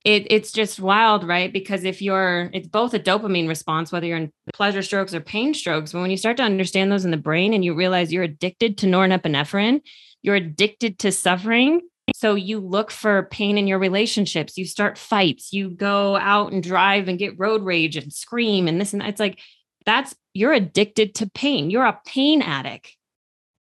[0.03, 1.51] it, it's just wild, right?
[1.51, 5.53] Because if you're, it's both a dopamine response, whether you're in pleasure strokes or pain
[5.53, 5.93] strokes.
[5.93, 8.77] But when you start to understand those in the brain and you realize you're addicted
[8.79, 9.79] to norepinephrine,
[10.21, 11.79] you're addicted to suffering.
[12.13, 14.57] So you look for pain in your relationships.
[14.57, 15.53] You start fights.
[15.53, 19.07] You go out and drive and get road rage and scream and this and that.
[19.07, 19.39] It's like
[19.85, 21.69] that's you're addicted to pain.
[21.69, 22.95] You're a pain addict.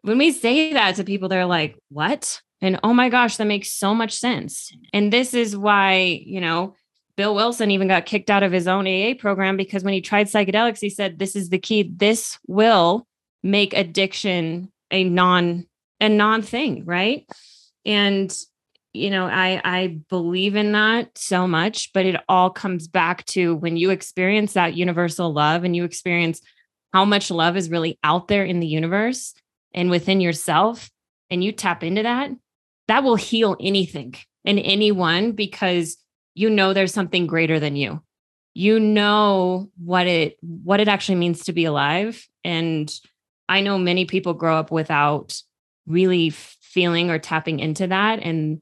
[0.03, 3.71] When we say that to people, they're like, "What?" And oh my gosh, that makes
[3.71, 4.73] so much sense.
[4.93, 6.75] And this is why, you know,
[7.17, 10.27] Bill Wilson even got kicked out of his own AA program because when he tried
[10.27, 11.83] psychedelics, he said, This is the key.
[11.83, 13.07] This will
[13.43, 15.67] make addiction a non
[16.01, 17.29] a non thing, right?
[17.85, 18.35] And
[18.95, 23.57] you know, I I believe in that so much, but it all comes back to
[23.57, 26.41] when you experience that universal love and you experience
[26.93, 29.35] how much love is really out there in the universe
[29.75, 30.91] and within yourself
[31.29, 32.31] and you tap into that,
[32.87, 34.15] that will heal anything
[34.45, 35.97] and anyone because
[36.35, 38.01] you know there's something greater than you.
[38.55, 42.93] You know what it what it actually means to be alive and
[43.49, 45.41] i know many people grow up without
[45.87, 48.61] really feeling or tapping into that and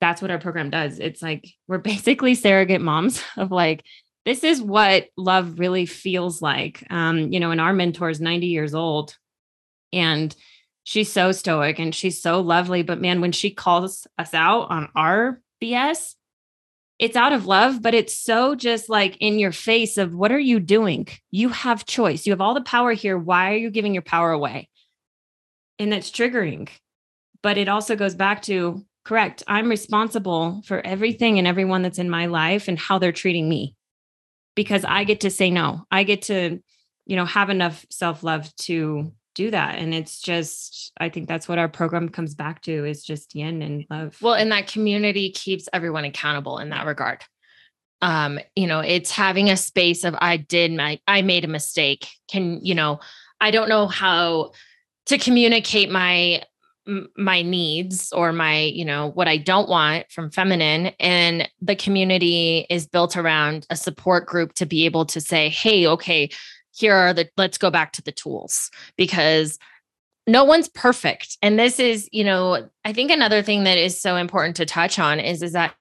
[0.00, 3.84] that's what our program does it's like we're basically surrogate moms of like
[4.24, 8.46] this is what love really feels like um you know and our mentor is 90
[8.46, 9.16] years old
[9.92, 10.34] and
[10.88, 12.82] she's so stoic and she's so lovely.
[12.82, 16.14] But man, when she calls us out on our BS,
[16.98, 20.38] it's out of love, but it's so just like in your face of what are
[20.38, 21.06] you doing?
[21.30, 22.26] You have choice.
[22.26, 23.18] You have all the power here.
[23.18, 24.70] Why are you giving your power away?
[25.78, 26.70] And that's triggering.
[27.42, 29.42] But it also goes back to correct.
[29.46, 33.74] I'm responsible for everything and everyone that's in my life and how they're treating me
[34.54, 35.86] because I get to say no.
[35.90, 36.60] I get to,
[37.06, 41.46] you know, have enough self love to do that and it's just i think that's
[41.46, 45.30] what our program comes back to is just yin and love well and that community
[45.30, 47.22] keeps everyone accountable in that regard
[48.02, 52.08] um you know it's having a space of i did my i made a mistake
[52.28, 52.98] can you know
[53.40, 54.50] i don't know how
[55.06, 56.42] to communicate my
[57.16, 62.66] my needs or my you know what i don't want from feminine and the community
[62.70, 66.28] is built around a support group to be able to say hey okay
[66.72, 69.58] here are the let's go back to the tools because
[70.26, 74.16] no one's perfect and this is you know i think another thing that is so
[74.16, 75.74] important to touch on is is that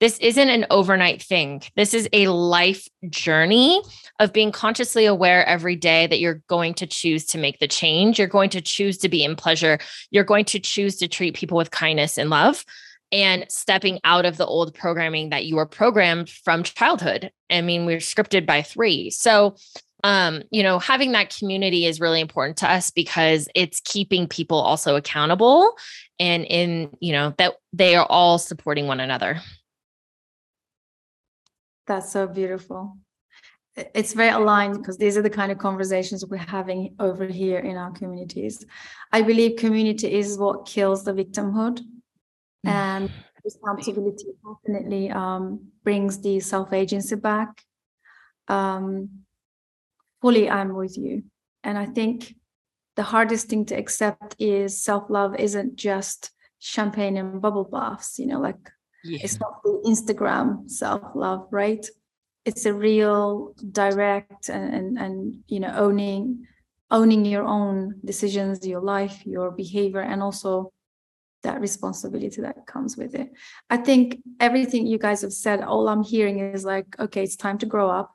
[0.00, 1.62] this isn't an overnight thing.
[1.76, 3.80] This is a life journey
[4.18, 8.18] of being consciously aware every day that you're going to choose to make the change.
[8.18, 9.78] You're going to choose to be in pleasure.
[10.10, 12.64] You're going to choose to treat people with kindness and love
[13.12, 17.30] and stepping out of the old programming that you were programmed from childhood.
[17.50, 19.56] I mean we're scripted by 3 so
[20.04, 24.58] um, you know, having that community is really important to us because it's keeping people
[24.58, 25.76] also accountable
[26.18, 29.40] and in, you know, that they are all supporting one another.
[31.92, 32.96] That's so beautiful.
[33.76, 37.76] It's very aligned because these are the kind of conversations we're having over here in
[37.76, 38.64] our communities.
[39.12, 41.80] I believe community is what kills the victimhood.
[42.66, 42.70] Mm.
[42.70, 43.10] And
[43.44, 47.62] responsibility definitely um, brings the self agency back.
[48.48, 49.10] Um,
[50.22, 51.24] fully I'm with you.
[51.62, 52.36] And I think
[52.96, 58.28] the hardest thing to accept is self love isn't just champagne and bubble baths, you
[58.28, 58.70] know, like
[59.04, 59.18] yeah.
[59.22, 61.84] it's not the Instagram self love, right?
[62.44, 66.46] It's a real direct and, and, and, you know, owning
[66.90, 70.72] owning your own decisions, your life, your behavior, and also
[71.42, 73.32] that responsibility that comes with it.
[73.70, 77.56] I think everything you guys have said, all I'm hearing is like, okay, it's time
[77.58, 78.14] to grow up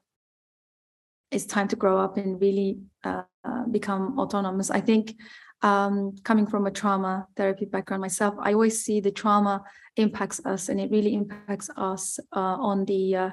[1.31, 3.23] it's time to grow up and really uh,
[3.71, 4.69] become autonomous.
[4.71, 5.15] I think
[5.61, 9.63] um, coming from a trauma therapy background myself, I always see the trauma
[9.97, 13.29] impacts us, and it really impacts us uh, on the uh,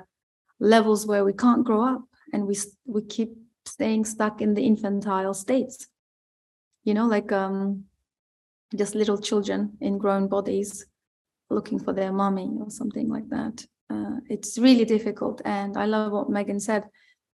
[0.61, 2.03] levels where we can't grow up,
[2.33, 2.57] and we
[2.87, 3.37] we keep
[3.67, 5.87] staying stuck in the infantile states.
[6.85, 7.85] You know, like um,
[8.77, 10.87] just little children in grown bodies
[11.51, 13.67] looking for their mommy or something like that.
[13.91, 16.85] Uh, it's really difficult, and I love what Megan said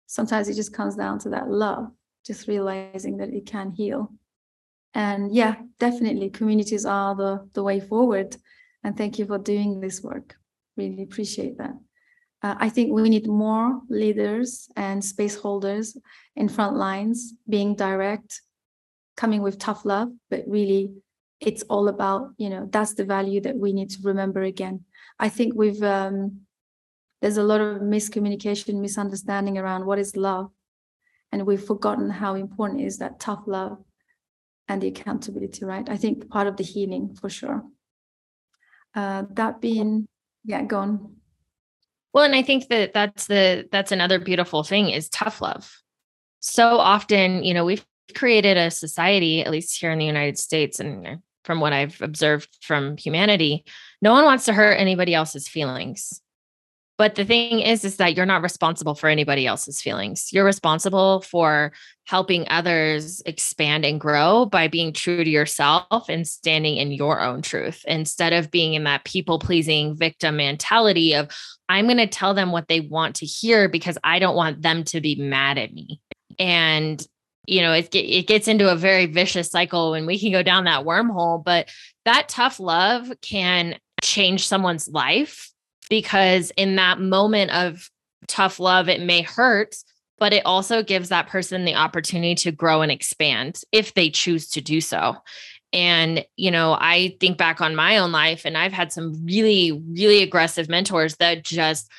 [0.07, 1.91] sometimes it just comes down to that love,
[2.25, 4.11] just realizing that it can heal.
[4.93, 8.35] And yeah, definitely communities are the, the way forward.
[8.83, 10.35] And thank you for doing this work.
[10.75, 11.75] Really appreciate that.
[12.43, 15.97] Uh, I think we need more leaders and space holders
[16.35, 18.41] in front lines being direct,
[19.15, 20.91] coming with tough love, but really
[21.39, 24.85] it's all about, you know, that's the value that we need to remember again.
[25.19, 26.41] I think we've um,
[27.21, 30.51] there's a lot of miscommunication, misunderstanding around what is love.
[31.31, 33.79] And we've forgotten how important is that tough love
[34.67, 35.87] and the accountability, right?
[35.89, 37.63] I think part of the healing for sure.
[38.97, 40.07] Uh, that being,
[40.43, 41.17] yeah, go on.
[42.13, 45.71] Well, and I think that that's the that's another beautiful thing is tough love.
[46.39, 47.85] So often, you know, we've
[48.15, 52.49] created a society, at least here in the United States, and from what I've observed
[52.61, 53.65] from humanity,
[54.01, 56.19] no one wants to hurt anybody else's feelings.
[56.97, 60.29] But the thing is, is that you're not responsible for anybody else's feelings.
[60.33, 61.71] You're responsible for
[62.05, 67.43] helping others expand and grow by being true to yourself and standing in your own
[67.43, 71.29] truth instead of being in that people pleasing victim mentality of,
[71.69, 74.83] I'm going to tell them what they want to hear because I don't want them
[74.85, 76.01] to be mad at me.
[76.39, 77.05] And
[77.49, 80.65] you know it, it gets into a very vicious cycle when we can go down
[80.65, 81.69] that wormhole but
[82.03, 85.53] that tough love can change someone's life
[85.89, 87.89] because in that moment of
[88.27, 89.75] tough love, it may hurt,
[90.19, 94.49] but it also gives that person the opportunity to grow and expand if they choose
[94.49, 95.15] to do so.
[95.73, 99.71] And, you know, I think back on my own life and I've had some really,
[99.71, 101.91] really aggressive mentors that just,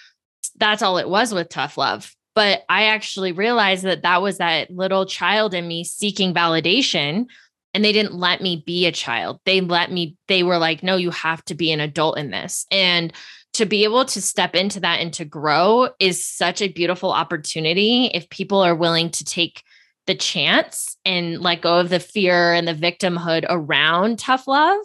[0.56, 2.14] that's all it was with tough love.
[2.34, 7.26] But I actually realized that that was that little child in me seeking validation
[7.74, 9.40] and they didn't let me be a child.
[9.44, 12.64] They let me, they were like, no, you have to be an adult in this.
[12.70, 13.12] And
[13.58, 18.06] to be able to step into that and to grow is such a beautiful opportunity
[18.06, 19.64] if people are willing to take
[20.06, 24.78] the chance and let go of the fear and the victimhood around tough love.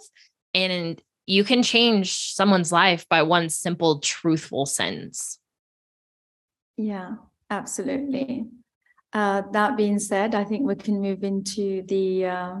[0.54, 5.38] And you can change someone's life by one simple truthful sentence.
[6.76, 7.14] Yeah
[7.50, 8.46] absolutely.
[9.12, 12.56] Uh, that being said i think we can move into the uh,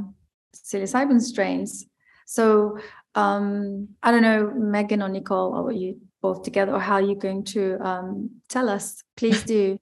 [0.54, 1.86] psilocybin strains.
[2.26, 2.78] So
[3.14, 7.44] um, I don't know, Megan or Nicole, or you both together, or how you're going
[7.44, 9.02] to um, tell us.
[9.16, 9.78] Please do.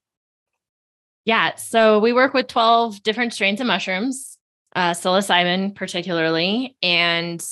[1.24, 1.54] yeah.
[1.56, 4.38] So we work with 12 different strains of mushrooms,
[4.74, 7.42] uh, psilocybin particularly, and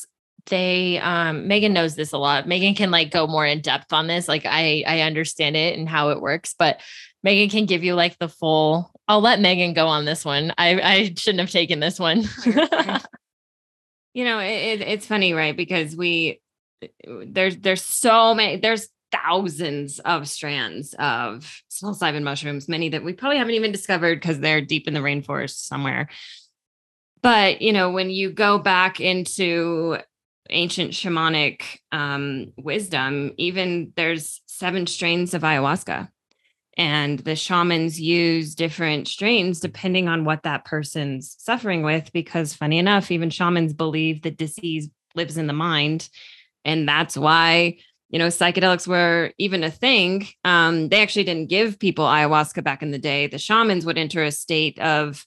[0.46, 2.46] they um Megan knows this a lot.
[2.46, 4.28] Megan can like go more in depth on this.
[4.28, 6.80] Like I I understand it and how it works, but
[7.22, 10.52] Megan can give you like the full I'll let Megan go on this one.
[10.56, 12.24] I I shouldn't have taken this one.
[14.14, 15.56] you know it, it's funny right?
[15.56, 16.40] Because we
[17.26, 23.38] there's there's so many there's thousands of strands of psilocybin mushrooms many that we probably
[23.38, 26.08] haven't even discovered because they're deep in the rainforest somewhere.
[27.22, 29.98] But you know when you go back into
[30.48, 36.08] ancient shamanic um, wisdom even there's seven strains of ayahuasca
[36.76, 42.78] and the shamans use different strains depending on what that person's suffering with because funny
[42.78, 46.08] enough even shamans believe that disease lives in the mind.
[46.64, 50.26] And that's why you know psychedelics were even a thing.
[50.44, 53.26] Um, they actually didn't give people ayahuasca back in the day.
[53.26, 55.24] The shamans would enter a state of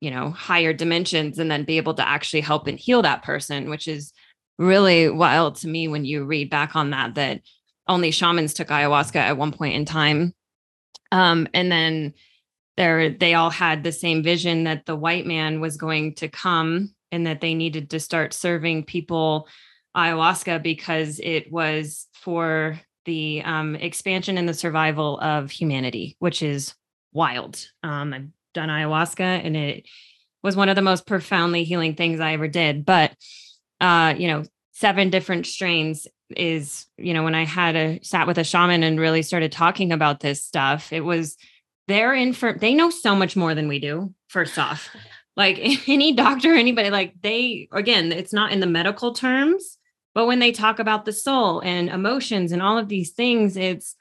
[0.00, 3.70] you know higher dimensions and then be able to actually help and heal that person
[3.70, 4.12] which is
[4.58, 7.40] really wild to me when you read back on that that
[7.88, 10.34] only shamans took ayahuasca at one point in time
[11.12, 12.14] um, and then
[12.76, 16.94] there they all had the same vision that the white man was going to come
[17.12, 19.48] and that they needed to start serving people
[19.96, 26.74] ayahuasca because it was for the um, expansion and the survival of humanity, which is
[27.12, 27.64] wild.
[27.82, 29.86] Um, I've done ayahuasca and it
[30.42, 32.84] was one of the most profoundly healing things I ever did.
[32.84, 33.14] But,
[33.80, 36.06] uh, you know, seven different strains
[36.36, 39.92] is you know when i had a sat with a shaman and really started talking
[39.92, 41.36] about this stuff it was
[41.86, 44.88] they're in for they know so much more than we do first off.
[45.36, 45.58] Like
[45.88, 49.78] any doctor anybody like they again it's not in the medical terms
[50.14, 53.96] but when they talk about the soul and emotions and all of these things it's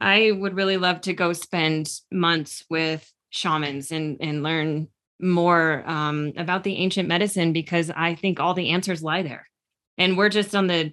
[0.00, 4.88] i would really love to go spend months with shamans and and learn
[5.20, 9.46] more um, about the ancient medicine because i think all the answers lie there.
[9.98, 10.92] And we're just on the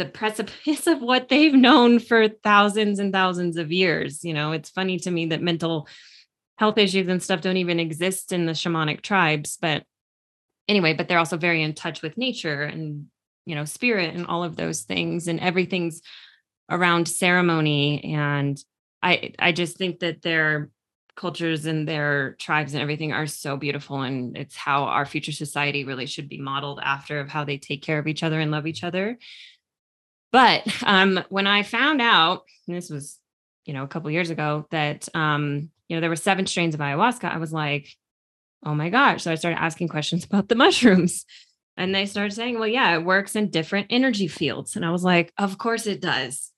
[0.00, 4.24] the precipice of what they've known for thousands and thousands of years.
[4.24, 5.86] You know, it's funny to me that mental
[6.56, 9.58] health issues and stuff don't even exist in the shamanic tribes.
[9.60, 9.84] But
[10.68, 13.08] anyway, but they're also very in touch with nature and,
[13.44, 15.28] you know, spirit and all of those things.
[15.28, 16.00] And everything's
[16.70, 18.02] around ceremony.
[18.14, 18.58] And
[19.02, 20.70] I I just think that their
[21.14, 24.00] cultures and their tribes and everything are so beautiful.
[24.00, 27.82] And it's how our future society really should be modeled after of how they take
[27.82, 29.18] care of each other and love each other.
[30.32, 33.18] But um, when I found out, and this was,
[33.64, 36.80] you know, a couple years ago, that um, you know there were seven strains of
[36.80, 37.88] ayahuasca, I was like,
[38.64, 39.24] oh my gosh!
[39.24, 41.24] So I started asking questions about the mushrooms,
[41.76, 45.04] and they started saying, well, yeah, it works in different energy fields, and I was
[45.04, 46.50] like, of course it does.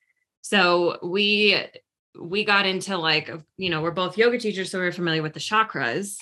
[0.43, 1.59] So we
[2.21, 5.41] we got into like, you know, we're both yoga teachers, so we're familiar with the
[5.41, 6.19] chakras.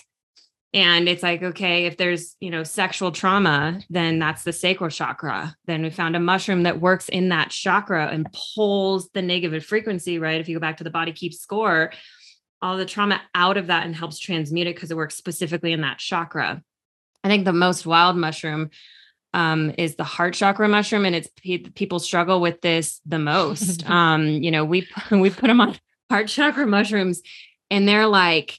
[0.72, 5.54] And it's like okay if there's you know sexual trauma then that's the sacral chakra.
[5.66, 10.18] Then we found a mushroom that works in that chakra and pulls the negative frequency
[10.18, 10.40] right?
[10.40, 11.92] If you go back to the body keeps score
[12.62, 15.80] all the trauma out of that and helps transmute it because it works specifically in
[15.80, 16.62] that chakra.
[17.24, 18.70] I think the most wild mushroom
[19.32, 21.28] um, is the heart chakra mushroom and it's
[21.74, 23.84] people struggle with this the most.
[23.90, 25.76] Um, you know we we put them on
[26.10, 27.22] heart chakra mushrooms
[27.70, 28.58] and they're like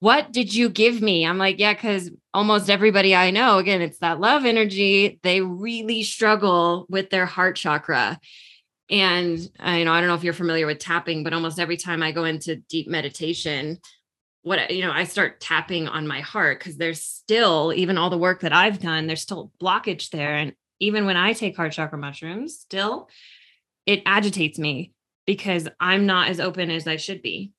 [0.00, 1.26] what did you give me?
[1.26, 5.20] I'm like, yeah, because almost everybody I know, again, it's that love energy.
[5.22, 8.18] They really struggle with their heart chakra.
[8.88, 12.02] And you know, I don't know if you're familiar with tapping, but almost every time
[12.02, 13.78] I go into deep meditation,
[14.42, 18.18] what you know, I start tapping on my heart because there's still, even all the
[18.18, 20.34] work that I've done, there's still blockage there.
[20.34, 23.08] And even when I take heart chakra mushrooms, still
[23.84, 24.92] it agitates me
[25.26, 27.52] because I'm not as open as I should be.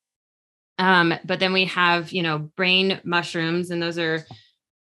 [0.77, 4.25] Um, but then we have, you know, brain mushrooms, and those are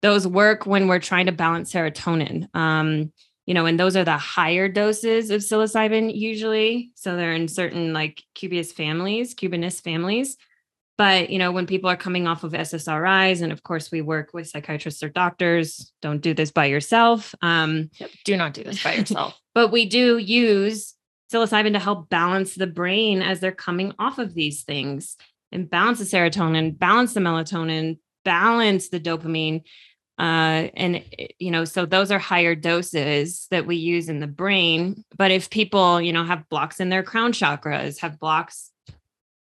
[0.02, 2.54] those work when we're trying to balance serotonin.
[2.54, 3.12] Um,
[3.46, 6.90] you know, and those are the higher doses of psilocybin usually.
[6.94, 10.36] So they're in certain like Cubensis families, Cubensis families.
[10.98, 14.34] But you know, when people are coming off of SSRIs, and of course we work
[14.34, 17.34] with psychiatrists or doctors, don't do this by yourself.
[17.40, 19.34] Um, yep, do not do this by yourself.
[19.54, 20.94] but we do use
[21.32, 25.16] psilocybin to help balance the brain as they're coming off of these things
[25.52, 29.62] and balance the serotonin, balance the melatonin, balance the dopamine.
[30.18, 31.04] Uh, and
[31.38, 35.04] you know, so those are higher doses that we use in the brain.
[35.16, 38.72] But if people, you know, have blocks in their crown chakras, have blocks,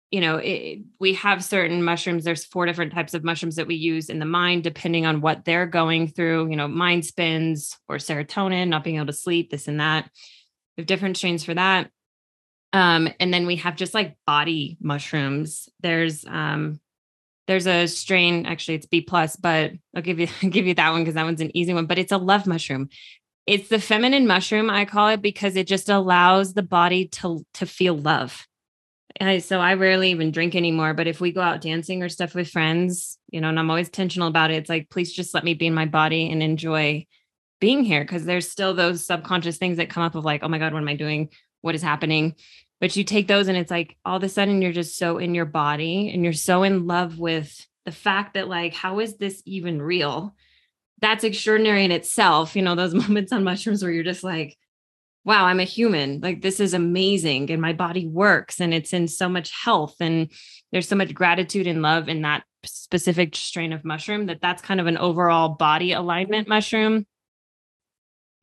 [0.09, 2.23] you know, it, we have certain mushrooms.
[2.23, 5.45] There's four different types of mushrooms that we use in the mind, depending on what
[5.45, 6.49] they're going through.
[6.49, 10.09] You know, mind spins or serotonin, not being able to sleep, this and that.
[10.77, 11.91] We have different strains for that.
[12.75, 15.69] Um, and then we have just like body mushrooms.
[15.79, 16.81] There's um
[17.47, 20.91] there's a strain, actually it's B plus, but I'll give you I'll give you that
[20.91, 22.89] one because that one's an easy one, but it's a love mushroom.
[23.47, 27.65] It's the feminine mushroom, I call it because it just allows the body to to
[27.65, 28.45] feel love.
[29.21, 32.35] I, so I rarely even drink anymore, but if we go out dancing or stuff
[32.35, 35.45] with friends, you know, and I'm always intentional about it, it's like, please just let
[35.45, 37.05] me be in my body and enjoy
[37.61, 38.03] being here.
[38.03, 40.81] Cause there's still those subconscious things that come up of like, oh my God, what
[40.81, 41.29] am I doing?
[41.61, 42.35] What is happening?
[42.79, 45.35] But you take those and it's like all of a sudden you're just so in
[45.35, 49.41] your body and you're so in love with the fact that like how is this
[49.45, 50.35] even real?
[51.01, 54.57] That's extraordinary in itself you know those moments on mushrooms where you're just like
[55.23, 56.19] wow i'm a human.
[56.21, 60.31] Like this is amazing and my body works and it's in so much health and
[60.71, 64.79] there's so much gratitude and love in that specific strain of mushroom that that's kind
[64.79, 67.05] of an overall body alignment mushroom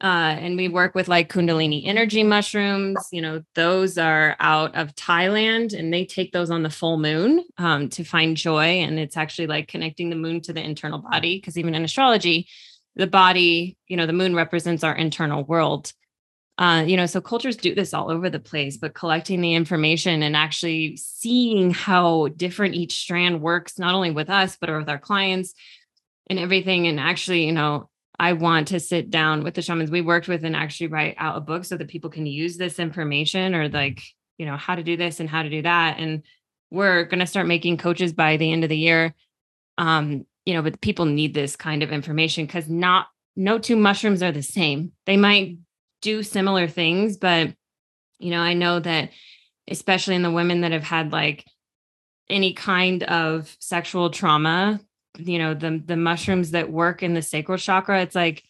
[0.02, 2.98] uh, and we work with like Kundalini energy mushrooms.
[3.12, 7.44] You know, those are out of Thailand and they take those on the full moon
[7.56, 8.80] um, to find joy.
[8.80, 11.38] And it's actually like connecting the moon to the internal body.
[11.38, 12.48] Because even in astrology,
[12.96, 15.92] the body, you know, the moon represents our internal world.
[16.58, 20.22] Uh, you know, so cultures do this all over the place, but collecting the information
[20.24, 24.98] and actually seeing how different each strand works, not only with us, but with our
[24.98, 25.54] clients
[26.28, 26.88] and everything.
[26.88, 27.88] And actually, you know,
[28.18, 31.36] I want to sit down with the shamans we worked with and actually write out
[31.36, 34.02] a book so that people can use this information or like,
[34.38, 35.98] you know, how to do this and how to do that.
[35.98, 36.22] And
[36.70, 39.14] we're going to start making coaches by the end of the year.
[39.78, 43.06] Um, you know, but people need this kind of information because not
[43.36, 44.92] no two mushrooms are the same.
[45.06, 45.58] They might
[46.02, 47.54] do similar things, but
[48.18, 49.10] you know, I know that
[49.68, 51.44] especially in the women that have had like
[52.28, 54.80] any kind of sexual trauma
[55.28, 58.42] you know the the mushrooms that work in the sacral chakra it's like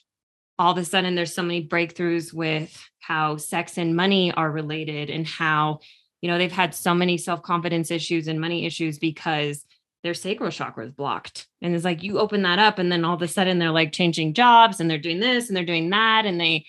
[0.59, 5.11] all of a sudden there's so many breakthroughs with how sex and money are related
[5.11, 5.81] and how
[6.21, 9.65] you know they've had so many self-confidence issues and money issues because
[10.03, 11.47] their sacral chakra is blocked.
[11.61, 13.93] And it's like you open that up and then all of a sudden they're like
[13.93, 16.67] changing jobs and they're doing this and they're doing that and they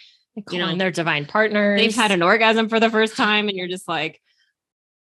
[0.50, 1.80] you know their divine partners.
[1.80, 4.20] they've had an orgasm for the first time and you're just like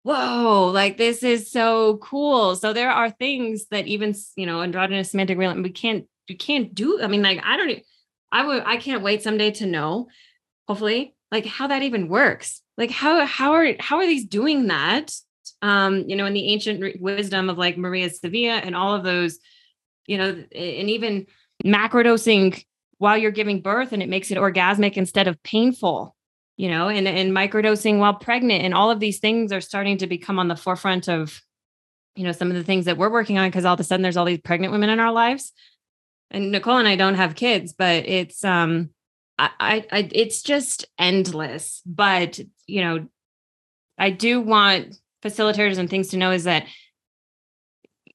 [0.04, 2.56] whoa, like this is so cool.
[2.56, 6.74] So there are things that even, you know, androgynous semantic real we can't, we can't
[6.74, 7.02] do.
[7.02, 7.80] I mean, like, I don't,
[8.32, 10.08] I would, I can't wait someday to know,
[10.68, 12.62] hopefully, like how that even works.
[12.78, 15.14] Like how, how are, how are these doing that?
[15.62, 19.38] Um, you know, in the ancient wisdom of like Maria Sabina and all of those,
[20.08, 21.28] you know, and even
[21.64, 22.66] macrodosing
[22.98, 26.16] while you're giving birth and it makes it orgasmic instead of painful
[26.62, 28.64] you know, and, and microdosing while pregnant.
[28.64, 31.42] And all of these things are starting to become on the forefront of,
[32.16, 34.04] you know, some of the things that we're working on because all of a sudden
[34.04, 35.54] there's all these pregnant women in our lives.
[36.30, 38.92] And Nicole and I don't have kids, but it's um
[39.40, 41.82] I, I, it's just endless.
[41.84, 43.08] But you know,
[43.98, 46.68] I do want facilitators and things to know is that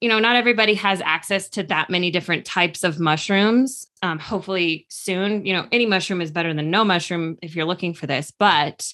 [0.00, 3.86] you know, not everybody has access to that many different types of mushrooms.
[4.02, 7.94] Um, hopefully soon, you know, any mushroom is better than no mushroom if you're looking
[7.94, 8.92] for this, but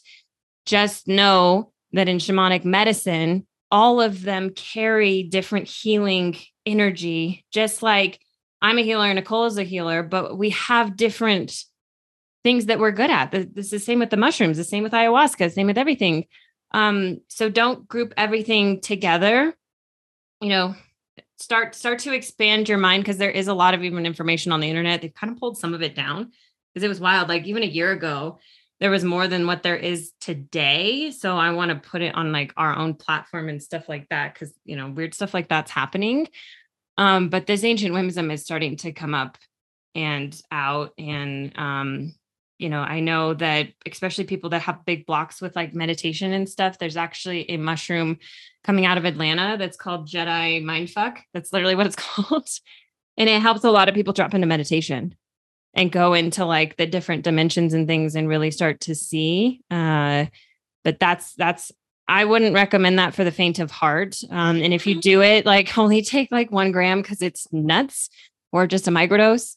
[0.67, 6.37] just know that in shamanic medicine, all of them carry different healing
[6.67, 8.21] energy, just like
[8.61, 11.65] I'm a healer, Nicole is a healer, but we have different
[12.45, 13.33] things that we're good at.
[13.33, 16.27] This is the same with the mushrooms, the same with ayahuasca, same with everything.
[16.71, 19.55] Um, so don't group everything together.
[20.41, 20.75] You know,
[21.43, 24.61] start start to expand your mind because there is a lot of even information on
[24.61, 25.03] the internet.
[25.03, 26.30] They've kind of pulled some of it down
[26.72, 27.28] because it was wild.
[27.28, 28.38] Like even a year ago,
[28.80, 31.11] there was more than what there is today.
[31.11, 34.34] So I want to put it on like our own platform and stuff like that
[34.34, 36.28] because you know weird stuff like that's happening.
[36.97, 39.36] Um, but this ancient wisdom is starting to come up
[39.95, 42.14] and out and um
[42.59, 46.49] you know, I know that especially people that have big blocks with like meditation and
[46.49, 48.19] stuff, there's actually a mushroom
[48.65, 51.19] coming out of Atlanta that's called Jedi Mindfuck.
[51.35, 52.49] That's literally what it's called.
[53.17, 55.15] and it helps a lot of people drop into meditation
[55.75, 59.63] and go into like the different dimensions and things and really start to see.
[59.71, 60.27] Uh,
[60.85, 61.73] but that's that's
[62.09, 64.17] I wouldn't recommend that for the faint of heart.
[64.31, 68.11] Um, and if you do it, like only take like one gram because it's nuts
[68.53, 69.57] or just a microdose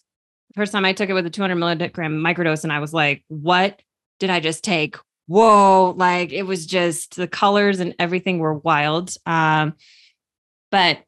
[0.55, 3.81] first time I took it with a 200 milligram microdose, and I was like, what
[4.19, 4.95] did I just take?
[5.27, 9.11] Whoa, like it was just the colors and everything were wild.
[9.25, 9.73] Um,
[10.71, 10.99] but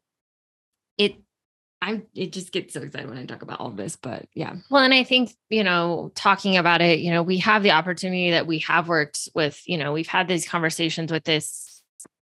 [0.96, 1.16] it
[1.80, 4.56] I'm it just gets so excited when I talk about all this, but yeah.
[4.70, 8.32] Well, and I think, you know, talking about it, you know, we have the opportunity
[8.32, 11.82] that we have worked with, you know, we've had these conversations with this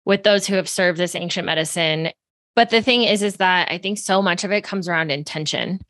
[0.06, 2.12] with those who have served this ancient medicine.
[2.56, 5.82] But the thing is, is that I think so much of it comes around intention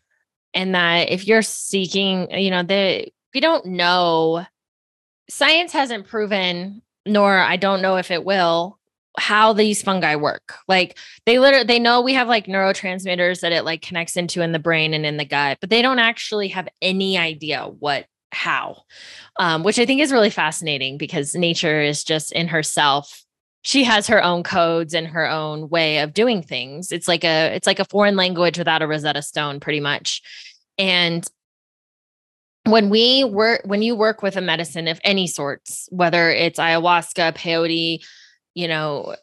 [0.53, 4.45] and that if you're seeking you know the we don't know.
[5.29, 8.79] Science hasn't proven nor i don't know if it will
[9.17, 10.55] how these fungi work.
[10.67, 14.51] Like they literally they know we have like neurotransmitters that it like connects into in
[14.51, 18.81] the brain and in the gut but they don't actually have any idea what how
[19.37, 23.23] um, which i think is really fascinating because nature is just in herself
[23.63, 26.91] she has her own codes and her own way of doing things.
[26.91, 30.21] It's like a it's like a foreign language without a Rosetta Stone, pretty much.
[30.77, 31.25] And
[32.65, 37.35] when we work when you work with a medicine of any sorts, whether it's ayahuasca,
[37.35, 38.05] peyote,
[38.53, 39.15] you know,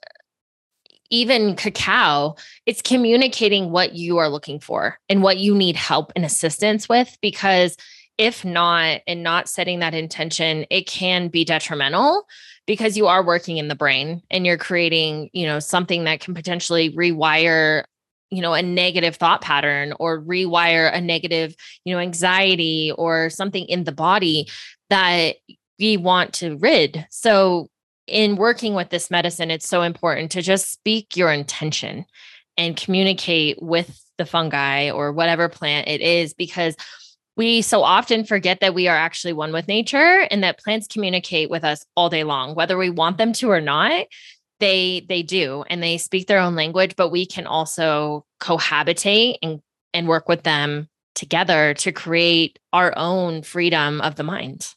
[1.10, 6.24] even cacao, it's communicating what you are looking for and what you need help and
[6.24, 7.76] assistance with because
[8.20, 12.26] if not and not setting that intention, it can be detrimental
[12.66, 16.34] because you are working in the brain and you're creating, you know, something that can
[16.34, 17.84] potentially rewire
[18.32, 21.52] you know a negative thought pattern or rewire a negative
[21.84, 24.48] you know anxiety or something in the body
[24.88, 25.34] that
[25.80, 27.06] we want to rid.
[27.10, 27.68] So
[28.06, 32.04] in working with this medicine it's so important to just speak your intention
[32.56, 36.76] and communicate with the fungi or whatever plant it is because
[37.36, 41.50] we so often forget that we are actually one with nature and that plants communicate
[41.50, 44.06] with us all day long, whether we want them to or not.
[44.58, 49.60] They they do and they speak their own language, but we can also cohabitate and
[49.94, 54.68] and work with them together to create our own freedom of the mind.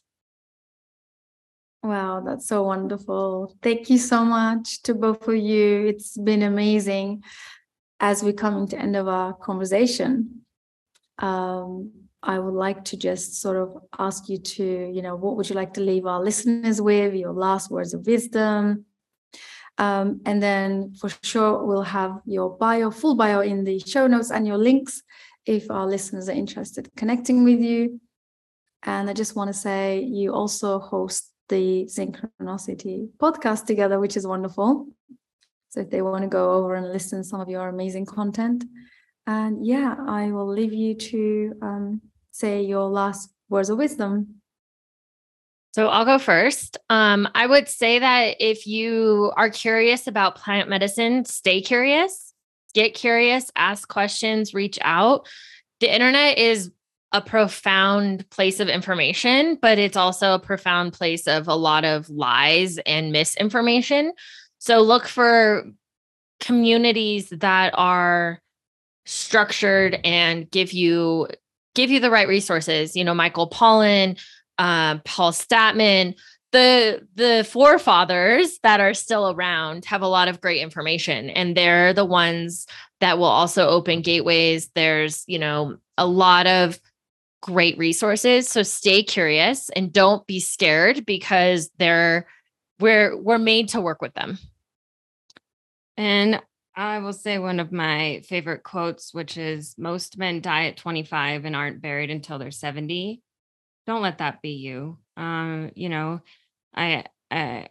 [1.82, 3.54] Wow, that's so wonderful.
[3.62, 5.86] Thank you so much to both of you.
[5.86, 7.22] It's been amazing
[8.00, 10.46] as we're coming to end of our conversation.
[11.18, 15.48] Um, I would like to just sort of ask you to, you know, what would
[15.48, 18.86] you like to leave our listeners with, your last words of wisdom?
[19.76, 24.30] Um, and then for sure, we'll have your bio, full bio in the show notes
[24.30, 25.02] and your links
[25.44, 28.00] if our listeners are interested connecting with you.
[28.84, 34.26] And I just want to say you also host the Zenchronicity podcast together, which is
[34.26, 34.88] wonderful.
[35.68, 38.64] So if they want to go over and listen to some of your amazing content.
[39.26, 42.02] And yeah, I will leave you to um,
[42.34, 44.40] say your last words of wisdom?
[45.72, 46.78] So I'll go first.
[46.90, 52.34] Um, I would say that if you are curious about plant medicine, stay curious,
[52.74, 55.28] get curious, ask questions, reach out.
[55.80, 56.72] The internet is
[57.12, 62.10] a profound place of information, but it's also a profound place of a lot of
[62.10, 64.12] lies and misinformation.
[64.58, 65.70] So look for
[66.40, 68.40] communities that are
[69.06, 71.28] structured and give you
[71.74, 72.96] give you the right resources.
[72.96, 74.18] You know, Michael Pollan,
[74.58, 76.16] um, Paul Stamets,
[76.52, 81.92] the the forefathers that are still around have a lot of great information, and they're
[81.92, 82.66] the ones
[83.00, 84.70] that will also open gateways.
[84.74, 86.78] There's you know a lot of
[87.42, 92.26] great resources, so stay curious and don't be scared because they're
[92.78, 94.38] we're we're made to work with them.
[95.96, 96.40] And
[96.76, 101.44] I will say one of my favorite quotes, which is most men die at 25
[101.44, 103.22] and aren't buried until they're 70.
[103.86, 104.98] Don't let that be you.
[105.16, 106.20] Um, you know,
[106.74, 107.68] I, I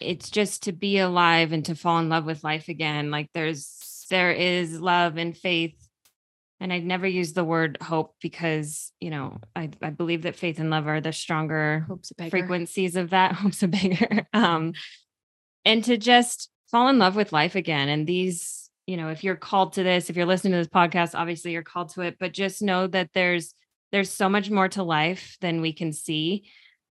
[0.00, 3.10] it's just to be alive and to fall in love with life again.
[3.10, 5.76] Like there's there is love and faith.
[6.62, 10.58] And I'd never use the word hope because, you know, I, I believe that faith
[10.58, 11.86] and love are the stronger
[12.28, 13.32] frequencies of that.
[13.36, 14.26] Hope's a bigger.
[14.34, 14.74] Um,
[15.64, 17.88] and to just fall in love with life again.
[17.88, 21.14] And these, you know, if you're called to this, if you're listening to this podcast,
[21.14, 23.54] obviously you're called to it, but just know that there's
[23.92, 26.44] there's so much more to life than we can see.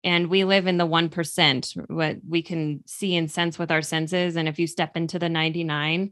[0.04, 4.36] And we live in the 1%, what we can see and sense with our senses.
[4.36, 6.12] And if you step into the 99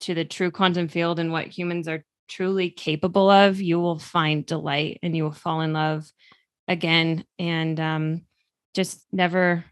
[0.00, 4.44] to the true quantum field and what humans are truly capable of, you will find
[4.44, 6.10] delight and you will fall in love
[6.68, 7.24] again.
[7.38, 8.22] And um,
[8.74, 9.64] just never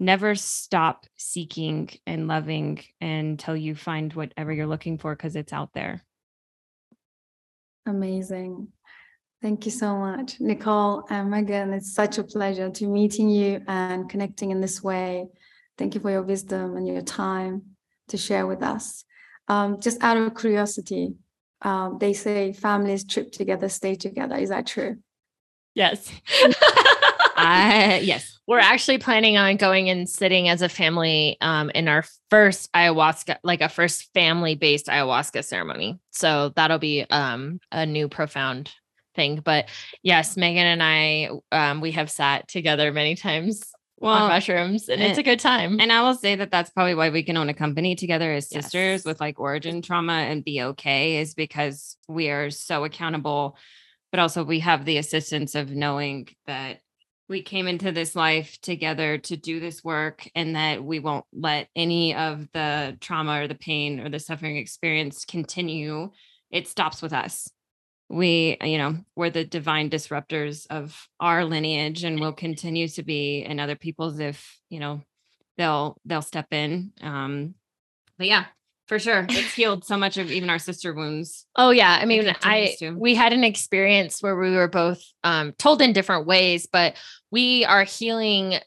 [0.00, 5.72] never stop seeking and loving until you find whatever you're looking for because it's out
[5.74, 6.02] there.
[7.86, 8.68] Amazing.
[9.42, 11.72] Thank you so much, Nicole and Megan.
[11.72, 15.28] It's such a pleasure to meeting you and connecting in this way.
[15.78, 17.62] Thank you for your wisdom and your time
[18.08, 19.04] to share with us.
[19.48, 21.14] Um, just out of curiosity,
[21.62, 24.36] um, they say families trip together, stay together.
[24.36, 24.98] Is that true?
[25.74, 26.10] Yes.
[28.02, 28.38] Yes.
[28.46, 33.36] We're actually planning on going and sitting as a family um, in our first ayahuasca,
[33.44, 36.00] like a first family based ayahuasca ceremony.
[36.10, 38.72] So that'll be um, a new profound
[39.14, 39.40] thing.
[39.44, 39.68] But
[40.02, 45.00] yes, Megan and I, um, we have sat together many times well, on mushrooms and,
[45.00, 45.78] and, it's a good time.
[45.78, 48.48] And I will say that that's probably why we can own a company together as
[48.48, 49.04] sisters yes.
[49.04, 53.56] with like origin trauma and be okay is because we are so accountable,
[54.10, 56.80] but also we have the assistance of knowing that
[57.30, 61.68] we came into this life together to do this work and that we won't let
[61.76, 66.10] any of the trauma or the pain or the suffering experience continue
[66.50, 67.50] it stops with us.
[68.08, 73.44] We you know we're the divine disruptors of our lineage and will continue to be
[73.44, 75.02] in other people's if you know
[75.56, 77.54] they'll they'll step in um
[78.18, 78.46] but yeah
[78.90, 79.24] for sure.
[79.28, 81.46] It's healed so much of even our sister wounds.
[81.54, 82.00] Oh yeah.
[82.02, 82.90] I mean i to.
[82.90, 86.96] we had an experience where we were both um, told in different ways but
[87.30, 88.58] we are healing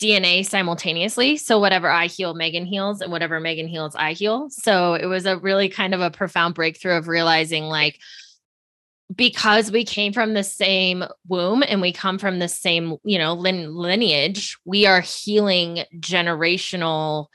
[0.00, 1.38] dna simultaneously.
[1.38, 4.48] So whatever i heal megan heals and whatever megan heals i heal.
[4.48, 7.98] So it was a really kind of a profound breakthrough of realizing like
[9.12, 13.34] because we came from the same womb and we come from the same you know
[13.34, 17.26] lin- lineage we are healing generational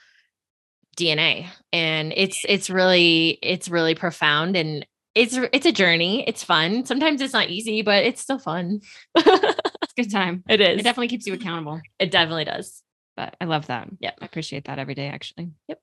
[0.96, 4.86] DNA and it's it's really it's really profound and
[5.16, 6.24] it's it's a journey.
[6.28, 6.86] It's fun.
[6.86, 8.82] Sometimes it's not easy, but it's still fun.
[9.16, 10.44] it's a good time.
[10.50, 10.80] It is.
[10.80, 11.82] It definitely keeps you accountable.
[12.00, 12.82] It definitely does.
[13.16, 13.90] But I love that.
[14.00, 15.52] Yeah, I appreciate that every day actually.
[15.68, 15.80] Yep.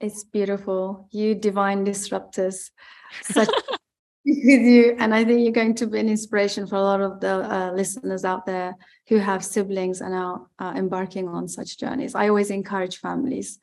[0.00, 1.08] It's beautiful.
[1.10, 2.70] You divine disruptors.
[3.22, 3.48] Such
[4.24, 7.18] with you and i think you're going to be an inspiration for a lot of
[7.18, 8.72] the uh, listeners out there
[9.08, 13.58] who have siblings and are uh, embarking on such journeys i always encourage families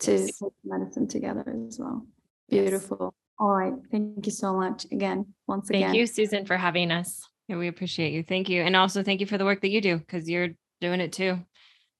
[0.00, 0.38] to yes.
[0.38, 2.06] take medicine together as well.
[2.48, 2.98] Beautiful.
[3.00, 3.12] Yes.
[3.40, 3.74] All right.
[3.90, 5.26] Thank you so much again.
[5.46, 5.88] Once thank again.
[5.90, 7.28] Thank you, Susan, for having us.
[7.46, 8.22] Yeah, we appreciate you.
[8.22, 8.62] Thank you.
[8.62, 11.38] And also thank you for the work that you do because you're doing it too.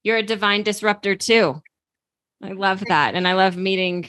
[0.02, 1.60] You're a divine disruptor too.
[2.42, 3.14] I love that.
[3.14, 4.08] And I love meeting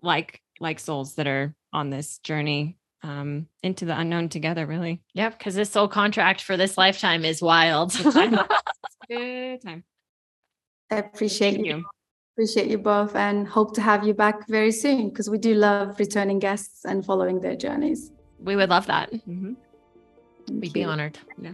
[0.00, 5.02] like like souls that are on this journey um into the unknown together, really.
[5.14, 7.92] Yep, because this soul contract for this lifetime is wild.
[9.08, 9.84] Good time.
[10.90, 11.84] I appreciate you.
[12.36, 12.44] You.
[12.44, 15.98] Appreciate you both and hope to have you back very soon because we do love
[15.98, 18.12] returning guests and following their journeys.
[18.38, 19.12] We would love that.
[19.12, 19.54] Mm-hmm.
[20.60, 20.72] We'd you.
[20.72, 21.18] be honored.
[21.40, 21.52] Yeah.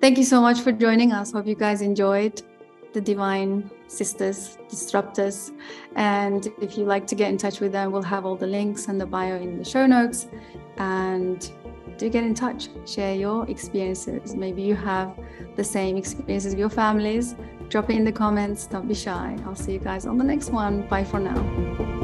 [0.00, 1.32] Thank you so much for joining us.
[1.32, 2.42] Hope you guys enjoyed
[2.92, 5.52] the Divine Sisters Disruptors.
[5.94, 8.88] And if you'd like to get in touch with them, we'll have all the links
[8.88, 10.28] and the bio in the show notes.
[10.78, 11.50] And
[11.98, 14.34] do get in touch, share your experiences.
[14.34, 15.18] Maybe you have
[15.56, 17.34] the same experiences with your families
[17.68, 18.66] Drop it in the comments.
[18.66, 19.36] Don't be shy.
[19.44, 20.86] I'll see you guys on the next one.
[20.88, 21.97] Bye for now.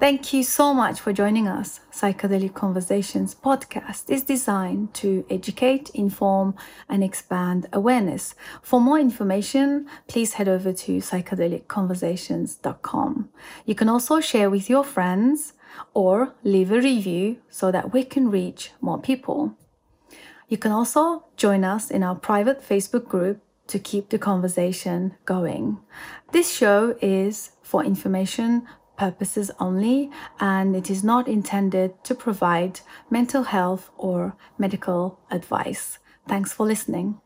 [0.00, 1.80] Thank you so much for joining us.
[1.92, 6.54] Psychedelic Conversations podcast is designed to educate, inform,
[6.88, 8.34] and expand awareness.
[8.62, 13.28] For more information, please head over to psychedelicconversations.com.
[13.66, 15.52] You can also share with your friends
[15.92, 19.54] or leave a review so that we can reach more people.
[20.48, 25.78] You can also join us in our private Facebook group to keep the conversation going.
[26.32, 28.66] This show is for information
[29.00, 35.98] purposes only and it is not intended to provide mental health or medical advice.
[36.28, 37.18] Thanks for listening.